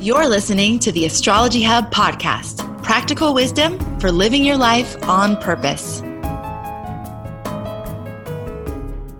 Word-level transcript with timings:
You're 0.00 0.28
listening 0.28 0.78
to 0.78 0.92
the 0.92 1.04
Astrology 1.04 1.62
Hub 1.62 1.92
podcast 1.92 2.66
practical 2.82 3.34
wisdom 3.34 3.78
for 4.00 4.10
living 4.10 4.46
your 4.46 4.56
life 4.56 4.96
on 5.06 5.36
purpose. 5.36 6.00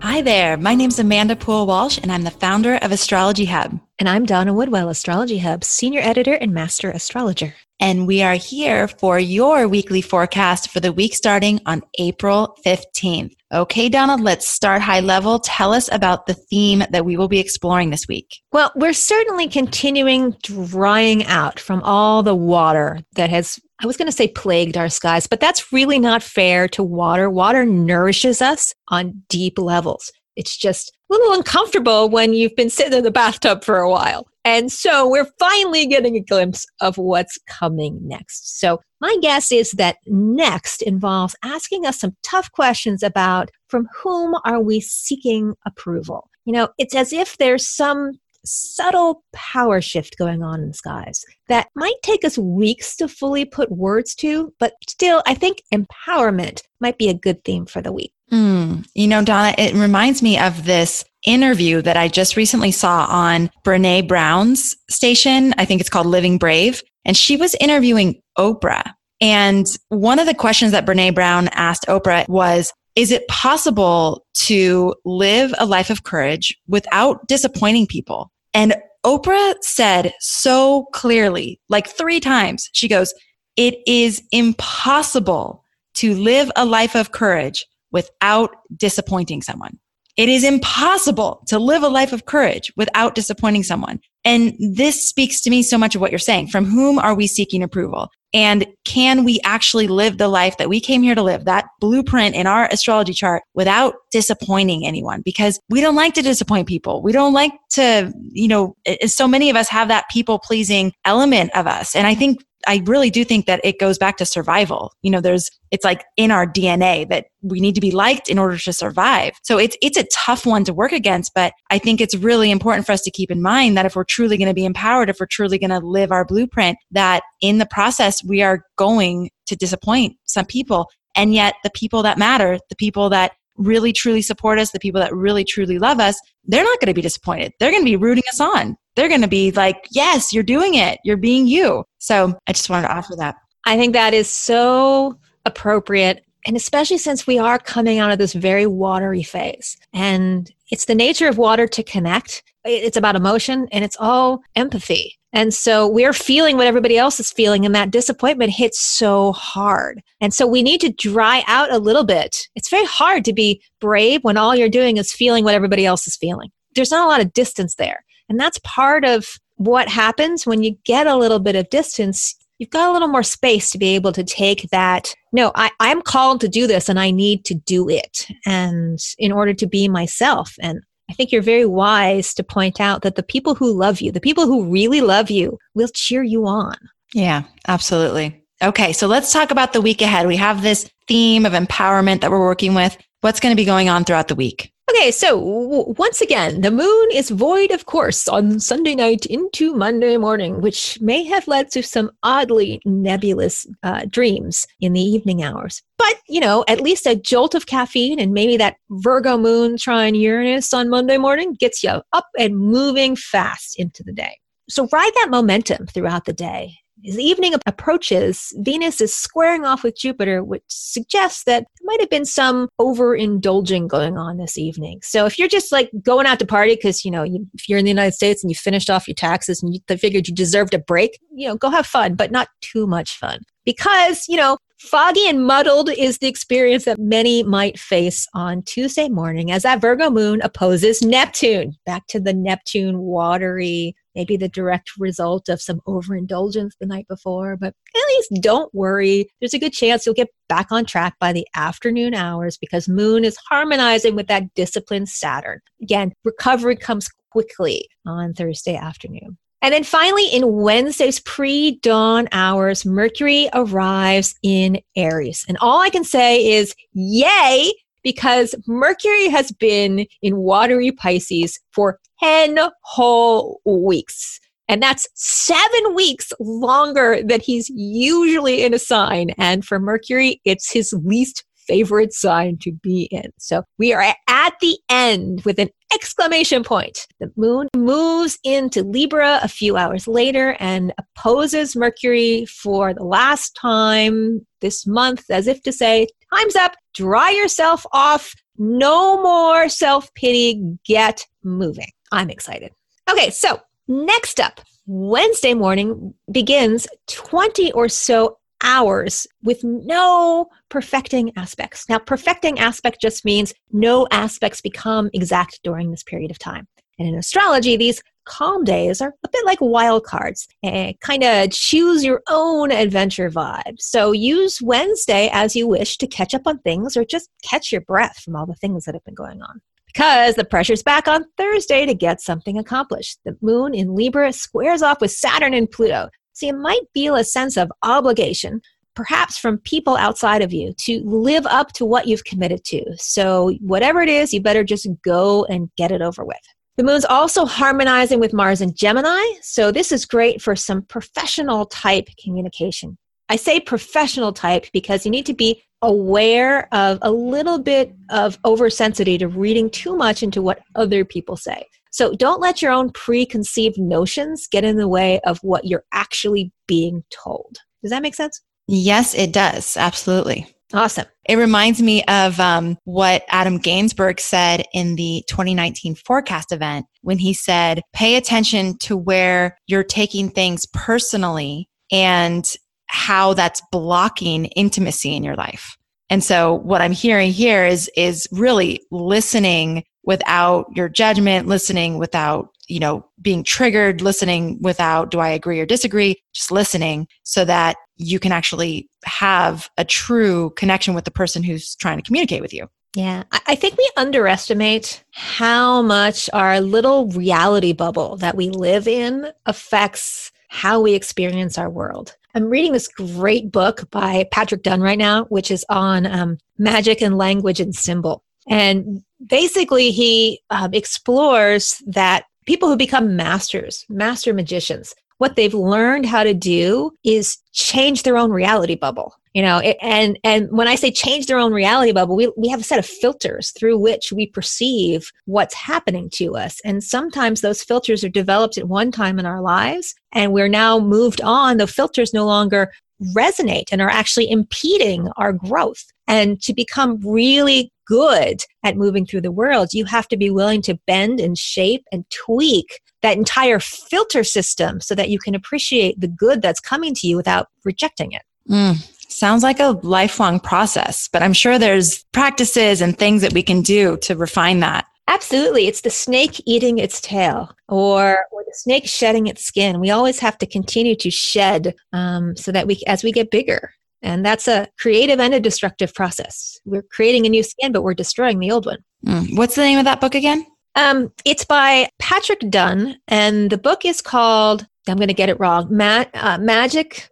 Hi 0.01 0.23
there. 0.23 0.57
My 0.57 0.73
name's 0.73 0.97
Amanda 0.97 1.35
Pua 1.35 1.67
Walsh, 1.67 1.99
and 2.01 2.11
I'm 2.11 2.23
the 2.23 2.31
founder 2.31 2.77
of 2.77 2.91
Astrology 2.91 3.45
Hub. 3.45 3.79
And 3.99 4.09
I'm 4.09 4.25
Donna 4.25 4.55
Woodwell, 4.55 4.89
Astrology 4.89 5.37
Hub, 5.37 5.63
senior 5.63 6.01
editor 6.01 6.33
and 6.33 6.51
master 6.51 6.89
astrologer. 6.89 7.53
And 7.81 8.05
we 8.05 8.21
are 8.21 8.35
here 8.35 8.87
for 8.87 9.17
your 9.17 9.67
weekly 9.67 10.03
forecast 10.03 10.69
for 10.69 10.79
the 10.79 10.93
week 10.93 11.15
starting 11.15 11.59
on 11.65 11.81
April 11.97 12.55
15th. 12.63 13.33
Okay, 13.51 13.89
Donna, 13.89 14.17
let's 14.17 14.47
start 14.47 14.83
high 14.83 14.99
level. 14.99 15.39
Tell 15.39 15.73
us 15.73 15.89
about 15.91 16.27
the 16.27 16.35
theme 16.35 16.83
that 16.91 17.05
we 17.05 17.17
will 17.17 17.27
be 17.27 17.39
exploring 17.39 17.89
this 17.89 18.07
week. 18.07 18.27
Well, 18.51 18.71
we're 18.75 18.93
certainly 18.93 19.47
continuing 19.47 20.35
drying 20.43 21.25
out 21.25 21.59
from 21.59 21.81
all 21.81 22.21
the 22.21 22.35
water 22.35 22.99
that 23.15 23.31
has, 23.31 23.59
I 23.81 23.87
was 23.87 23.97
going 23.97 24.07
to 24.07 24.15
say 24.15 24.27
plagued 24.27 24.77
our 24.77 24.87
skies, 24.87 25.25
but 25.25 25.39
that's 25.39 25.73
really 25.73 25.97
not 25.97 26.21
fair 26.21 26.67
to 26.69 26.83
water. 26.83 27.31
Water 27.31 27.65
nourishes 27.65 28.43
us 28.43 28.75
on 28.89 29.23
deep 29.27 29.57
levels. 29.57 30.11
It's 30.35 30.55
just 30.55 30.95
little 31.11 31.33
uncomfortable 31.33 32.09
when 32.09 32.33
you've 32.33 32.55
been 32.55 32.69
sitting 32.69 32.97
in 32.97 33.03
the 33.03 33.11
bathtub 33.11 33.63
for 33.63 33.77
a 33.77 33.89
while. 33.89 34.27
And 34.43 34.71
so 34.71 35.07
we're 35.07 35.29
finally 35.37 35.85
getting 35.85 36.15
a 36.15 36.21
glimpse 36.21 36.65
of 36.79 36.97
what's 36.97 37.37
coming 37.47 37.99
next. 38.01 38.59
So 38.59 38.81
my 38.99 39.15
guess 39.21 39.51
is 39.51 39.71
that 39.71 39.97
next 40.07 40.81
involves 40.81 41.35
asking 41.43 41.85
us 41.85 41.99
some 41.99 42.15
tough 42.23 42.51
questions 42.51 43.03
about 43.03 43.51
from 43.67 43.87
whom 44.01 44.35
are 44.45 44.61
we 44.61 44.79
seeking 44.79 45.53
approval? 45.65 46.29
You 46.45 46.53
know, 46.53 46.69
it's 46.79 46.95
as 46.95 47.13
if 47.13 47.37
there's 47.37 47.67
some 47.67 48.13
subtle 48.45 49.23
power 49.33 49.81
shift 49.81 50.17
going 50.17 50.43
on 50.43 50.61
in 50.61 50.69
the 50.69 50.73
skies 50.73 51.23
that 51.47 51.67
might 51.75 51.95
take 52.03 52.25
us 52.25 52.37
weeks 52.37 52.95
to 52.97 53.07
fully 53.07 53.45
put 53.45 53.71
words 53.71 54.15
to, 54.15 54.53
but 54.59 54.73
still, 54.87 55.21
I 55.27 55.33
think 55.33 55.61
empowerment 55.73 56.63
might 56.79 56.97
be 56.97 57.09
a 57.09 57.13
good 57.13 57.43
theme 57.43 57.65
for 57.65 57.81
the 57.81 57.91
week. 57.91 58.13
Mm, 58.31 58.87
you 58.93 59.07
know, 59.07 59.23
Donna, 59.23 59.53
it 59.57 59.73
reminds 59.75 60.21
me 60.21 60.39
of 60.39 60.65
this 60.65 61.03
interview 61.25 61.81
that 61.81 61.97
I 61.97 62.07
just 62.07 62.37
recently 62.37 62.71
saw 62.71 63.05
on 63.09 63.51
Brene 63.63 64.07
Brown's 64.07 64.75
station. 64.89 65.53
I 65.57 65.65
think 65.65 65.81
it's 65.81 65.89
called 65.89 66.07
Living 66.07 66.37
Brave. 66.37 66.81
And 67.05 67.17
she 67.17 67.35
was 67.35 67.55
interviewing 67.55 68.21
Oprah. 68.37 68.93
And 69.19 69.65
one 69.89 70.17
of 70.17 70.27
the 70.27 70.33
questions 70.33 70.71
that 70.71 70.85
Brene 70.85 71.13
Brown 71.13 71.49
asked 71.49 71.85
Oprah 71.87 72.27
was, 72.27 72.73
is 72.95 73.11
it 73.11 73.27
possible 73.27 74.25
to 74.33 74.95
live 75.05 75.53
a 75.57 75.65
life 75.65 75.89
of 75.89 76.03
courage 76.03 76.57
without 76.67 77.27
disappointing 77.27 77.87
people? 77.87 78.30
And 78.53 78.75
Oprah 79.05 79.55
said 79.61 80.13
so 80.19 80.85
clearly, 80.93 81.59
like 81.69 81.87
three 81.87 82.19
times, 82.19 82.69
she 82.73 82.87
goes, 82.87 83.13
it 83.55 83.75
is 83.87 84.21
impossible 84.31 85.63
to 85.95 86.13
live 86.15 86.51
a 86.55 86.65
life 86.65 86.95
of 86.95 87.11
courage 87.11 87.65
without 87.91 88.55
disappointing 88.77 89.41
someone. 89.41 89.77
It 90.17 90.29
is 90.29 90.43
impossible 90.43 91.41
to 91.47 91.57
live 91.57 91.83
a 91.83 91.89
life 91.89 92.13
of 92.13 92.25
courage 92.25 92.71
without 92.75 93.15
disappointing 93.15 93.63
someone. 93.63 93.99
And 94.23 94.53
this 94.59 95.07
speaks 95.07 95.41
to 95.41 95.49
me 95.49 95.63
so 95.63 95.77
much 95.77 95.95
of 95.95 96.01
what 96.01 96.11
you're 96.11 96.19
saying. 96.19 96.47
From 96.47 96.65
whom 96.65 96.99
are 96.99 97.15
we 97.15 97.27
seeking 97.27 97.63
approval? 97.63 98.09
And 98.33 98.65
can 98.85 99.23
we 99.23 99.39
actually 99.43 99.87
live 99.87 100.17
the 100.17 100.27
life 100.27 100.57
that 100.57 100.69
we 100.69 100.79
came 100.79 101.01
here 101.01 101.15
to 101.15 101.21
live, 101.21 101.45
that 101.45 101.65
blueprint 101.79 102.35
in 102.35 102.47
our 102.47 102.67
astrology 102.71 103.13
chart 103.13 103.43
without 103.53 103.95
disappointing 104.11 104.85
anyone? 104.85 105.21
Because 105.21 105.59
we 105.69 105.81
don't 105.81 105.95
like 105.95 106.13
to 106.13 106.21
disappoint 106.21 106.67
people. 106.67 107.01
We 107.01 107.11
don't 107.11 107.33
like 107.33 107.51
to, 107.71 108.13
you 108.31 108.47
know, 108.47 108.75
so 109.05 109.27
many 109.27 109.49
of 109.49 109.55
us 109.55 109.67
have 109.69 109.89
that 109.89 110.05
people 110.09 110.39
pleasing 110.39 110.93
element 111.03 111.51
of 111.55 111.67
us. 111.67 111.95
And 111.95 112.07
I 112.07 112.15
think 112.15 112.43
I 112.67 112.83
really 112.85 113.09
do 113.09 113.23
think 113.23 113.45
that 113.45 113.61
it 113.63 113.79
goes 113.79 113.97
back 113.97 114.17
to 114.17 114.25
survival. 114.25 114.93
You 115.01 115.11
know, 115.11 115.21
there's, 115.21 115.49
it's 115.71 115.85
like 115.85 116.03
in 116.17 116.31
our 116.31 116.45
DNA 116.45 117.07
that 117.09 117.27
we 117.41 117.59
need 117.59 117.75
to 117.75 117.81
be 117.81 117.91
liked 117.91 118.29
in 118.29 118.39
order 118.39 118.57
to 118.57 118.73
survive. 118.73 119.33
So 119.43 119.57
it's, 119.57 119.77
it's 119.81 119.97
a 119.97 120.07
tough 120.13 120.45
one 120.45 120.63
to 120.65 120.73
work 120.73 120.91
against, 120.91 121.33
but 121.33 121.53
I 121.69 121.79
think 121.79 122.01
it's 122.01 122.15
really 122.15 122.51
important 122.51 122.85
for 122.85 122.91
us 122.91 123.01
to 123.01 123.11
keep 123.11 123.31
in 123.31 123.41
mind 123.41 123.77
that 123.77 123.85
if 123.85 123.95
we're 123.95 124.03
truly 124.03 124.37
going 124.37 124.47
to 124.47 124.53
be 124.53 124.65
empowered, 124.65 125.09
if 125.09 125.19
we're 125.19 125.25
truly 125.27 125.57
going 125.57 125.69
to 125.69 125.79
live 125.79 126.11
our 126.11 126.25
blueprint, 126.25 126.77
that 126.91 127.23
in 127.41 127.57
the 127.57 127.65
process, 127.65 128.23
we 128.23 128.41
are 128.41 128.63
going 128.77 129.29
to 129.47 129.55
disappoint 129.55 130.17
some 130.25 130.45
people. 130.45 130.89
And 131.15 131.33
yet 131.33 131.55
the 131.63 131.71
people 131.71 132.03
that 132.03 132.17
matter, 132.17 132.59
the 132.69 132.75
people 132.75 133.09
that 133.09 133.33
really 133.57 133.93
truly 133.93 134.21
support 134.21 134.59
us, 134.59 134.71
the 134.71 134.79
people 134.79 135.01
that 135.01 135.13
really 135.13 135.43
truly 135.43 135.77
love 135.77 135.99
us, 135.99 136.19
they're 136.45 136.63
not 136.63 136.79
going 136.79 136.87
to 136.87 136.93
be 136.93 137.01
disappointed. 137.01 137.53
They're 137.59 137.71
going 137.71 137.83
to 137.83 137.89
be 137.89 137.95
rooting 137.95 138.23
us 138.31 138.39
on. 138.39 138.77
They're 138.95 139.09
going 139.09 139.21
to 139.21 139.27
be 139.27 139.51
like, 139.51 139.87
yes, 139.91 140.33
you're 140.33 140.43
doing 140.43 140.75
it. 140.75 140.99
You're 141.03 141.17
being 141.17 141.47
you. 141.47 141.85
So 141.99 142.37
I 142.47 142.53
just 142.53 142.69
wanted 142.69 142.87
to 142.87 142.95
offer 142.95 143.15
that. 143.17 143.35
I 143.65 143.77
think 143.77 143.93
that 143.93 144.13
is 144.13 144.29
so 144.29 145.17
appropriate. 145.45 146.25
And 146.45 146.57
especially 146.57 146.97
since 146.97 147.27
we 147.27 147.37
are 147.37 147.59
coming 147.59 147.99
out 147.99 148.11
of 148.11 148.17
this 148.17 148.33
very 148.33 148.65
watery 148.65 149.23
phase. 149.23 149.77
And 149.93 150.51
it's 150.71 150.85
the 150.85 150.95
nature 150.95 151.27
of 151.27 151.37
water 151.37 151.67
to 151.67 151.83
connect. 151.83 152.43
It's 152.65 152.97
about 152.97 153.15
emotion 153.15 153.67
and 153.71 153.83
it's 153.83 153.97
all 153.99 154.41
empathy. 154.55 155.17
And 155.33 155.53
so 155.53 155.87
we're 155.87 156.13
feeling 156.13 156.57
what 156.57 156.67
everybody 156.67 156.97
else 156.97 157.17
is 157.17 157.31
feeling, 157.31 157.65
and 157.65 157.73
that 157.73 157.89
disappointment 157.89 158.51
hits 158.51 158.81
so 158.81 159.31
hard. 159.31 160.01
And 160.19 160.33
so 160.33 160.45
we 160.45 160.61
need 160.61 160.81
to 160.81 160.91
dry 160.91 161.43
out 161.47 161.71
a 161.71 161.77
little 161.77 162.03
bit. 162.03 162.49
It's 162.55 162.69
very 162.69 162.85
hard 162.85 163.23
to 163.25 163.33
be 163.33 163.61
brave 163.79 164.25
when 164.25 164.35
all 164.35 164.55
you're 164.55 164.67
doing 164.67 164.97
is 164.97 165.13
feeling 165.13 165.45
what 165.45 165.55
everybody 165.55 165.85
else 165.85 166.05
is 166.05 166.17
feeling. 166.17 166.49
There's 166.75 166.91
not 166.91 167.05
a 167.05 167.09
lot 167.09 167.21
of 167.21 167.31
distance 167.31 167.75
there. 167.75 168.03
And 168.31 168.39
that's 168.39 168.59
part 168.59 169.03
of 169.03 169.27
what 169.57 169.89
happens 169.89 170.47
when 170.47 170.63
you 170.63 170.77
get 170.85 171.05
a 171.05 171.17
little 171.17 171.39
bit 171.39 171.57
of 171.57 171.69
distance. 171.69 172.33
You've 172.59 172.69
got 172.69 172.89
a 172.89 172.93
little 172.93 173.09
more 173.09 173.23
space 173.23 173.71
to 173.71 173.77
be 173.77 173.93
able 173.93 174.13
to 174.13 174.23
take 174.23 174.69
that. 174.71 175.13
No, 175.33 175.51
I, 175.53 175.69
I'm 175.81 176.01
called 176.01 176.39
to 176.39 176.47
do 176.47 176.65
this 176.65 176.87
and 176.87 176.97
I 176.97 177.11
need 177.11 177.43
to 177.43 177.55
do 177.55 177.89
it. 177.89 178.27
And 178.45 178.99
in 179.19 179.33
order 179.33 179.53
to 179.55 179.67
be 179.67 179.89
myself. 179.89 180.55
And 180.61 180.79
I 181.09 181.13
think 181.13 181.33
you're 181.33 181.41
very 181.41 181.65
wise 181.65 182.33
to 182.35 182.43
point 182.43 182.79
out 182.79 183.01
that 183.01 183.15
the 183.15 183.23
people 183.23 183.53
who 183.53 183.73
love 183.73 183.99
you, 183.99 184.13
the 184.13 184.21
people 184.21 184.45
who 184.45 184.71
really 184.71 185.01
love 185.01 185.29
you, 185.29 185.59
will 185.75 185.89
cheer 185.89 186.23
you 186.23 186.47
on. 186.47 186.75
Yeah, 187.13 187.43
absolutely. 187.67 188.41
Okay, 188.63 188.93
so 188.93 189.07
let's 189.07 189.33
talk 189.33 189.51
about 189.51 189.73
the 189.73 189.81
week 189.81 190.01
ahead. 190.01 190.25
We 190.25 190.37
have 190.37 190.61
this 190.61 190.89
theme 191.09 191.45
of 191.45 191.51
empowerment 191.51 192.21
that 192.21 192.31
we're 192.31 192.39
working 192.39 192.75
with. 192.75 192.97
What's 193.19 193.41
going 193.41 193.51
to 193.51 193.61
be 193.61 193.65
going 193.65 193.89
on 193.89 194.05
throughout 194.05 194.29
the 194.29 194.35
week? 194.35 194.71
Okay, 194.91 195.11
so 195.11 195.39
w- 195.39 195.95
once 195.97 196.19
again, 196.19 196.59
the 196.59 196.69
moon 196.69 197.07
is 197.13 197.29
void 197.29 197.71
of 197.71 197.85
course 197.85 198.27
on 198.27 198.59
Sunday 198.59 198.93
night 198.93 199.25
into 199.25 199.73
Monday 199.73 200.17
morning, 200.17 200.59
which 200.59 200.99
may 200.99 201.23
have 201.23 201.47
led 201.47 201.71
to 201.71 201.81
some 201.81 202.11
oddly 202.23 202.81
nebulous 202.83 203.65
uh, 203.83 204.01
dreams 204.09 204.67
in 204.81 204.91
the 204.91 204.99
evening 204.99 205.43
hours. 205.43 205.81
But, 205.97 206.15
you 206.27 206.41
know, 206.41 206.65
at 206.67 206.81
least 206.81 207.05
a 207.05 207.15
jolt 207.15 207.55
of 207.55 207.67
caffeine 207.67 208.19
and 208.19 208.33
maybe 208.33 208.57
that 208.57 208.75
Virgo 208.89 209.37
moon 209.37 209.77
trine 209.77 210.13
Uranus 210.13 210.73
on 210.73 210.89
Monday 210.89 211.17
morning 211.17 211.53
gets 211.53 211.83
you 211.83 212.01
up 212.11 212.27
and 212.37 212.57
moving 212.57 213.15
fast 213.15 213.79
into 213.79 214.03
the 214.03 214.11
day. 214.11 214.39
So 214.69 214.89
ride 214.91 215.11
that 215.15 215.29
momentum 215.29 215.87
throughout 215.87 216.25
the 216.25 216.33
day 216.33 216.80
as 217.07 217.15
the 217.15 217.23
evening 217.23 217.53
approaches, 217.65 218.53
Venus 218.59 219.01
is 219.01 219.15
squaring 219.15 219.65
off 219.65 219.83
with 219.83 219.97
Jupiter, 219.97 220.43
which 220.43 220.63
suggests 220.67 221.43
that 221.45 221.63
there 221.63 221.85
might 221.85 221.99
have 221.99 222.09
been 222.09 222.25
some 222.25 222.69
overindulging 222.79 223.87
going 223.87 224.17
on 224.17 224.37
this 224.37 224.57
evening. 224.57 224.99
So 225.03 225.25
if 225.25 225.39
you're 225.39 225.47
just 225.47 225.71
like 225.71 225.89
going 226.03 226.25
out 226.25 226.39
to 226.39 226.45
party 226.45 226.75
because, 226.75 227.03
you 227.03 227.11
know, 227.11 227.23
you, 227.23 227.47
if 227.53 227.67
you're 227.67 227.79
in 227.79 227.85
the 227.85 227.91
United 227.91 228.13
States 228.13 228.43
and 228.43 228.51
you 228.51 228.55
finished 228.55 228.89
off 228.89 229.07
your 229.07 229.15
taxes 229.15 229.61
and 229.61 229.73
you 229.73 229.97
figured 229.97 230.27
you 230.27 230.35
deserved 230.35 230.73
a 230.73 230.79
break, 230.79 231.19
you 231.33 231.47
know, 231.47 231.55
go 231.55 231.69
have 231.69 231.85
fun, 231.85 232.15
but 232.15 232.31
not 232.31 232.49
too 232.61 232.87
much 232.87 233.17
fun. 233.17 233.39
Because, 233.71 234.25
you 234.27 234.35
know, 234.35 234.57
Foggy 234.77 235.29
and 235.29 235.45
muddled 235.45 235.89
is 235.91 236.17
the 236.17 236.27
experience 236.27 236.85
that 236.85 236.99
many 236.99 237.43
might 237.43 237.79
face 237.79 238.27
on 238.33 238.63
Tuesday 238.63 239.07
morning 239.07 239.51
as 239.51 239.63
that 239.63 239.79
Virgo 239.79 240.09
moon 240.09 240.41
opposes 240.41 241.01
Neptune. 241.01 241.77
Back 241.85 242.07
to 242.07 242.19
the 242.19 242.33
Neptune 242.33 242.99
watery, 242.99 243.95
maybe 244.15 244.35
the 244.35 244.49
direct 244.49 244.89
result 244.97 245.47
of 245.47 245.61
some 245.61 245.79
overindulgence 245.85 246.75
the 246.81 246.87
night 246.87 247.07
before. 247.07 247.55
But 247.55 247.75
at 247.95 248.07
least 248.07 248.41
don't 248.41 248.73
worry. 248.73 249.29
There's 249.39 249.53
a 249.53 249.59
good 249.59 249.73
chance 249.73 250.05
you'll 250.05 250.15
get 250.15 250.33
back 250.49 250.71
on 250.71 250.83
track 250.83 251.13
by 251.19 251.31
the 251.31 251.47
afternoon 251.55 252.13
hours 252.13 252.57
because 252.57 252.89
Moon 252.89 253.23
is 253.23 253.37
harmonizing 253.49 254.15
with 254.15 254.27
that 254.27 254.53
disciplined 254.55 255.07
Saturn. 255.07 255.59
Again, 255.81 256.11
recovery 256.25 256.75
comes 256.75 257.07
quickly 257.31 257.87
on 258.05 258.33
Thursday 258.33 258.75
afternoon. 258.75 259.37
And 259.61 259.73
then 259.73 259.83
finally, 259.83 260.27
in 260.27 260.53
Wednesday's 260.53 261.19
pre 261.19 261.79
dawn 261.81 262.27
hours, 262.31 262.85
Mercury 262.85 263.47
arrives 263.53 264.33
in 264.41 264.79
Aries. 264.95 265.45
And 265.47 265.57
all 265.61 265.81
I 265.81 265.89
can 265.89 266.03
say 266.03 266.53
is, 266.53 266.73
yay, 266.93 267.71
because 268.03 268.55
Mercury 268.67 269.29
has 269.29 269.51
been 269.51 270.07
in 270.21 270.37
watery 270.37 270.91
Pisces 270.91 271.59
for 271.71 271.99
10 272.21 272.57
whole 272.81 273.61
weeks. 273.65 274.39
And 274.67 274.81
that's 274.81 275.07
seven 275.15 275.95
weeks 275.95 276.31
longer 276.39 277.21
than 277.23 277.41
he's 277.41 277.69
usually 277.69 278.63
in 278.63 278.73
a 278.73 278.79
sign. 278.79 279.31
And 279.37 279.65
for 279.65 279.79
Mercury, 279.79 280.41
it's 280.45 280.71
his 280.71 280.93
least 281.05 281.43
favorite 281.67 282.13
sign 282.13 282.57
to 282.61 282.71
be 282.71 283.03
in. 283.11 283.31
So 283.37 283.63
we 283.77 283.93
are 283.93 284.01
at 284.27 284.53
the 284.61 284.77
end 284.89 285.43
with 285.45 285.59
an 285.59 285.69
exclamation 285.93 286.63
point. 286.63 287.07
The 287.19 287.31
moon 287.35 287.67
moves 287.75 288.39
into 288.43 288.83
Libra 288.83 289.39
a 289.43 289.47
few 289.47 289.77
hours 289.77 290.07
later 290.07 290.55
and 290.59 290.93
opposes 290.97 291.75
Mercury 291.75 292.45
for 292.45 292.93
the 292.93 293.03
last 293.03 293.55
time 293.55 294.45
this 294.61 294.85
month, 294.87 295.25
as 295.29 295.47
if 295.47 295.61
to 295.63 295.71
say, 295.71 296.07
time's 296.33 296.55
up, 296.55 296.75
dry 296.93 297.31
yourself 297.31 297.85
off, 297.93 298.33
no 298.57 299.21
more 299.21 299.69
self 299.69 300.13
pity, 300.13 300.61
get 300.85 301.25
moving. 301.43 301.91
I'm 302.11 302.29
excited. 302.29 302.71
Okay, 303.09 303.29
so 303.29 303.59
next 303.87 304.39
up, 304.39 304.61
Wednesday 304.85 305.53
morning 305.53 306.13
begins 306.31 306.87
20 307.07 307.71
or 307.71 307.87
so 307.87 308.37
hours 308.63 309.27
with 309.43 309.63
no 309.63 310.47
perfecting 310.69 311.31
aspects. 311.37 311.85
Now, 311.89 311.99
perfecting 311.99 312.59
aspect 312.59 313.01
just 313.01 313.25
means 313.25 313.53
no 313.71 314.07
aspects 314.11 314.61
become 314.61 315.09
exact 315.13 315.59
during 315.63 315.91
this 315.91 316.03
period 316.03 316.31
of 316.31 316.39
time. 316.39 316.67
And 316.99 317.07
in 317.07 317.15
astrology, 317.15 317.77
these 317.77 318.01
calm 318.25 318.63
days 318.63 319.01
are 319.01 319.13
a 319.23 319.29
bit 319.29 319.45
like 319.45 319.59
wild 319.61 320.03
cards 320.03 320.47
eh, 320.63 320.69
and 320.69 320.99
kind 320.99 321.23
of 321.23 321.51
choose 321.51 322.03
your 322.03 322.21
own 322.29 322.71
adventure 322.71 323.29
vibe. 323.29 323.79
So 323.79 324.11
use 324.11 324.61
Wednesday 324.61 325.29
as 325.33 325.55
you 325.55 325.67
wish 325.67 325.97
to 325.97 326.07
catch 326.07 326.33
up 326.33 326.43
on 326.45 326.59
things 326.59 326.95
or 326.95 327.03
just 327.03 327.29
catch 327.43 327.71
your 327.71 327.81
breath 327.81 328.19
from 328.19 328.35
all 328.35 328.45
the 328.45 328.55
things 328.55 328.85
that 328.85 328.95
have 328.95 329.03
been 329.03 329.15
going 329.15 329.41
on. 329.41 329.61
Because 329.87 330.35
the 330.35 330.45
pressure's 330.45 330.83
back 330.83 331.07
on 331.07 331.25
Thursday 331.37 331.85
to 331.85 331.93
get 331.93 332.21
something 332.21 332.57
accomplished. 332.57 333.19
The 333.25 333.37
moon 333.41 333.73
in 333.73 333.93
Libra 333.93 334.31
squares 334.31 334.81
off 334.81 335.01
with 335.01 335.11
Saturn 335.11 335.53
and 335.53 335.69
Pluto. 335.69 336.09
So 336.41 336.47
you 336.47 336.57
might 336.57 336.81
feel 336.95 337.15
a 337.15 337.23
sense 337.23 337.55
of 337.55 337.71
obligation, 337.83 338.61
perhaps 338.95 339.37
from 339.37 339.59
people 339.59 339.95
outside 339.95 340.41
of 340.41 340.51
you, 340.51 340.73
to 340.79 341.03
live 341.05 341.45
up 341.45 341.71
to 341.73 341.85
what 341.85 342.07
you've 342.07 342.23
committed 342.23 342.63
to. 342.63 342.83
So 342.97 343.53
whatever 343.61 344.01
it 344.01 344.09
is, 344.09 344.33
you 344.33 344.41
better 344.41 344.63
just 344.63 344.87
go 345.03 345.45
and 345.45 345.69
get 345.77 345.91
it 345.91 346.01
over 346.01 346.25
with. 346.25 346.39
The 346.77 346.83
moon's 346.83 347.05
also 347.05 347.45
harmonizing 347.45 348.19
with 348.19 348.33
Mars 348.33 348.59
and 348.59 348.75
Gemini, 348.75 349.21
so 349.43 349.71
this 349.71 349.91
is 349.91 350.03
great 350.03 350.41
for 350.41 350.55
some 350.55 350.81
professional 350.81 351.67
type 351.67 352.07
communication. 352.23 352.97
I 353.29 353.35
say 353.35 353.59
professional 353.59 354.33
type 354.33 354.65
because 354.73 355.05
you 355.05 355.11
need 355.11 355.27
to 355.27 355.35
be 355.35 355.61
aware 355.83 356.67
of 356.73 356.97
a 357.03 357.11
little 357.11 357.59
bit 357.59 357.93
of 358.09 358.41
oversensitivity 358.41 359.19
to 359.19 359.27
reading 359.27 359.69
too 359.69 359.95
much 359.95 360.23
into 360.23 360.41
what 360.41 360.63
other 360.73 361.05
people 361.05 361.37
say. 361.37 361.67
So 361.91 362.13
don't 362.13 362.41
let 362.41 362.61
your 362.61 362.71
own 362.71 362.91
preconceived 362.91 363.77
notions 363.77 364.47
get 364.49 364.63
in 364.63 364.77
the 364.77 364.87
way 364.87 365.19
of 365.21 365.39
what 365.39 365.65
you're 365.65 365.85
actually 365.93 366.51
being 366.67 367.03
told. 367.11 367.57
Does 367.81 367.91
that 367.91 368.01
make 368.01 368.15
sense? 368.15 368.41
Yes, 368.67 369.13
it 369.13 369.33
does. 369.33 369.75
Absolutely. 369.75 370.47
Awesome. 370.73 371.05
It 371.27 371.35
reminds 371.35 371.81
me 371.81 372.03
of 372.05 372.39
um, 372.39 372.77
what 372.85 373.23
Adam 373.27 373.59
Gainsburg 373.59 374.19
said 374.19 374.63
in 374.73 374.95
the 374.95 375.23
2019 375.27 375.95
forecast 375.95 376.51
event 376.51 376.85
when 377.01 377.19
he 377.19 377.33
said, 377.33 377.81
pay 377.93 378.15
attention 378.15 378.77
to 378.79 378.95
where 378.95 379.57
you're 379.67 379.83
taking 379.83 380.29
things 380.29 380.65
personally 380.73 381.67
and 381.91 382.55
how 382.87 383.33
that's 383.33 383.61
blocking 383.71 384.45
intimacy 384.45 385.13
in 385.13 385.23
your 385.23 385.35
life. 385.35 385.75
And 386.09 386.23
so 386.23 386.55
what 386.55 386.81
I'm 386.81 386.91
hearing 386.91 387.31
here 387.31 387.65
is, 387.65 387.89
is 387.95 388.27
really 388.31 388.81
listening 388.91 389.83
without 390.03 390.65
your 390.75 390.89
judgment, 390.89 391.47
listening 391.47 391.97
without, 391.97 392.49
you 392.67 392.79
know, 392.79 393.05
being 393.21 393.43
triggered, 393.43 394.01
listening 394.01 394.59
without, 394.61 395.11
do 395.11 395.19
I 395.19 395.29
agree 395.29 395.59
or 395.59 395.65
disagree? 395.65 396.21
Just 396.33 396.51
listening 396.51 397.07
so 397.23 397.45
that 397.45 397.75
you 397.97 398.19
can 398.19 398.31
actually 398.31 398.89
have 399.03 399.69
a 399.77 399.85
true 399.85 400.51
connection 400.51 400.93
with 400.93 401.05
the 401.05 401.11
person 401.11 401.43
who's 401.43 401.75
trying 401.75 401.97
to 401.97 402.03
communicate 402.03 402.41
with 402.41 402.53
you. 402.53 402.67
Yeah, 402.95 403.23
I 403.47 403.55
think 403.55 403.77
we 403.77 403.89
underestimate 403.95 405.03
how 405.11 405.81
much 405.81 406.29
our 406.33 406.59
little 406.59 407.07
reality 407.07 407.71
bubble 407.71 408.17
that 408.17 408.35
we 408.35 408.49
live 408.49 408.85
in 408.85 409.31
affects 409.45 410.31
how 410.49 410.81
we 410.81 410.93
experience 410.93 411.57
our 411.57 411.69
world. 411.69 412.17
I'm 412.35 412.49
reading 412.49 412.73
this 412.73 412.89
great 412.89 413.49
book 413.49 413.89
by 413.91 414.27
Patrick 414.31 414.63
Dunn 414.63 414.81
right 414.81 414.97
now, 414.97 415.23
which 415.25 415.51
is 415.51 415.65
on 415.69 416.05
um, 416.05 416.37
magic 416.57 417.01
and 417.01 417.17
language 417.17 417.61
and 417.61 417.73
symbol. 417.73 418.23
And 418.47 419.03
basically, 419.25 419.91
he 419.91 420.41
um, 420.49 420.73
explores 420.73 421.81
that 421.87 422.25
people 422.45 422.67
who 422.69 422.77
become 422.77 423.15
masters, 423.15 423.85
master 423.89 424.33
magicians, 424.33 424.93
what 425.19 425.35
they've 425.35 425.53
learned 425.53 426.07
how 426.07 426.23
to 426.23 426.33
do 426.33 426.91
is 427.03 427.37
change 427.53 428.03
their 428.03 428.17
own 428.17 428.31
reality 428.31 428.75
bubble 428.75 429.13
you 429.33 429.41
know? 429.41 429.59
And 429.59 430.19
and 430.23 430.51
when 430.51 430.67
i 430.67 430.75
say 430.75 430.91
change 430.91 431.25
their 431.25 431.37
own 431.37 431.53
reality 431.53 431.91
bubble 431.91 432.15
we, 432.15 432.31
we 432.37 432.49
have 432.49 432.61
a 432.61 432.63
set 432.63 432.79
of 432.79 432.85
filters 432.85 433.51
through 433.51 433.77
which 433.77 434.11
we 434.11 434.27
perceive 434.27 435.11
what's 435.25 435.53
happening 435.53 436.09
to 436.15 436.35
us. 436.35 436.59
And 436.65 436.83
sometimes 436.83 437.41
those 437.41 437.63
filters 437.63 438.03
are 438.03 438.09
developed 438.09 438.57
at 438.57 438.67
one 438.67 438.91
time 438.91 439.19
in 439.19 439.25
our 439.25 439.41
lives 439.41 439.95
and 440.11 440.33
we're 440.33 440.49
now 440.49 440.79
moved 440.79 441.21
on. 441.21 441.57
The 441.57 441.67
filters 441.67 442.13
no 442.13 442.25
longer 442.25 442.71
resonate 443.15 443.69
and 443.71 443.81
are 443.81 443.89
actually 443.89 444.29
impeding 444.29 445.09
our 445.17 445.33
growth. 445.33 445.83
And 446.07 446.41
to 446.41 446.53
become 446.53 446.99
really 447.05 447.71
good 447.91 448.41
at 448.63 448.77
moving 448.77 449.05
through 449.05 449.19
the 449.19 449.33
world, 449.33 449.73
you 449.73 449.83
have 449.83 450.07
to 450.07 450.15
be 450.15 450.29
willing 450.29 450.61
to 450.61 450.79
bend 450.87 451.19
and 451.19 451.37
shape 451.37 451.83
and 451.91 452.05
tweak 452.09 452.79
that 453.01 453.17
entire 453.17 453.59
filter 453.59 454.23
system 454.23 454.79
so 454.79 454.95
that 454.95 455.09
you 455.09 455.19
can 455.19 455.35
appreciate 455.35 455.99
the 455.99 456.07
good 456.07 456.41
that's 456.41 456.61
coming 456.61 456.95
to 456.95 457.05
you 457.05 457.17
without 457.17 457.47
rejecting 457.65 458.13
it. 458.13 458.21
Mm, 458.49 458.77
sounds 459.11 459.43
like 459.43 459.59
a 459.59 459.77
lifelong 459.83 460.39
process, 460.39 461.09
but 461.11 461.21
I'm 461.21 461.33
sure 461.33 461.59
there's 461.59 462.05
practices 462.13 462.81
and 462.81 462.97
things 462.97 463.21
that 463.23 463.33
we 463.33 463.43
can 463.43 463.61
do 463.61 463.97
to 464.03 464.15
refine 464.15 464.61
that. 464.61 464.85
Absolutely. 465.09 465.67
It's 465.67 465.81
the 465.81 465.89
snake 465.89 466.41
eating 466.45 466.77
its 466.77 467.01
tail 467.01 467.53
or, 467.67 468.25
or 468.31 468.43
the 468.45 468.53
snake 468.53 468.87
shedding 468.87 469.27
its 469.27 469.43
skin. 469.43 469.81
We 469.81 469.91
always 469.91 470.19
have 470.19 470.37
to 470.37 470.45
continue 470.45 470.95
to 470.95 471.11
shed 471.11 471.75
um, 471.91 472.37
so 472.37 472.53
that 472.53 472.67
we, 472.67 472.81
as 472.87 473.03
we 473.03 473.11
get 473.11 473.31
bigger, 473.31 473.73
and 474.01 474.25
that's 474.25 474.47
a 474.47 474.67
creative 474.79 475.19
and 475.19 475.33
a 475.33 475.39
destructive 475.39 475.93
process. 475.93 476.59
We're 476.65 476.83
creating 476.83 477.25
a 477.25 477.29
new 477.29 477.43
skin, 477.43 477.71
but 477.71 477.83
we're 477.83 477.93
destroying 477.93 478.39
the 478.39 478.51
old 478.51 478.65
one. 478.65 478.83
Mm. 479.05 479.37
What's 479.37 479.55
the 479.55 479.61
name 479.61 479.79
of 479.79 479.85
that 479.85 480.01
book 480.01 480.15
again? 480.15 480.45
Um, 480.75 481.11
it's 481.25 481.45
by 481.45 481.89
Patrick 481.99 482.39
Dunn, 482.49 482.97
and 483.07 483.49
the 483.49 483.57
book 483.57 483.83
is 483.83 484.01
called, 484.01 484.65
I'm 484.87 484.97
going 484.97 485.09
to 485.09 485.13
get 485.13 485.29
it 485.29 485.39
wrong, 485.39 485.67
Ma- 485.75 486.05
uh, 486.13 486.37
Magic, 486.37 487.09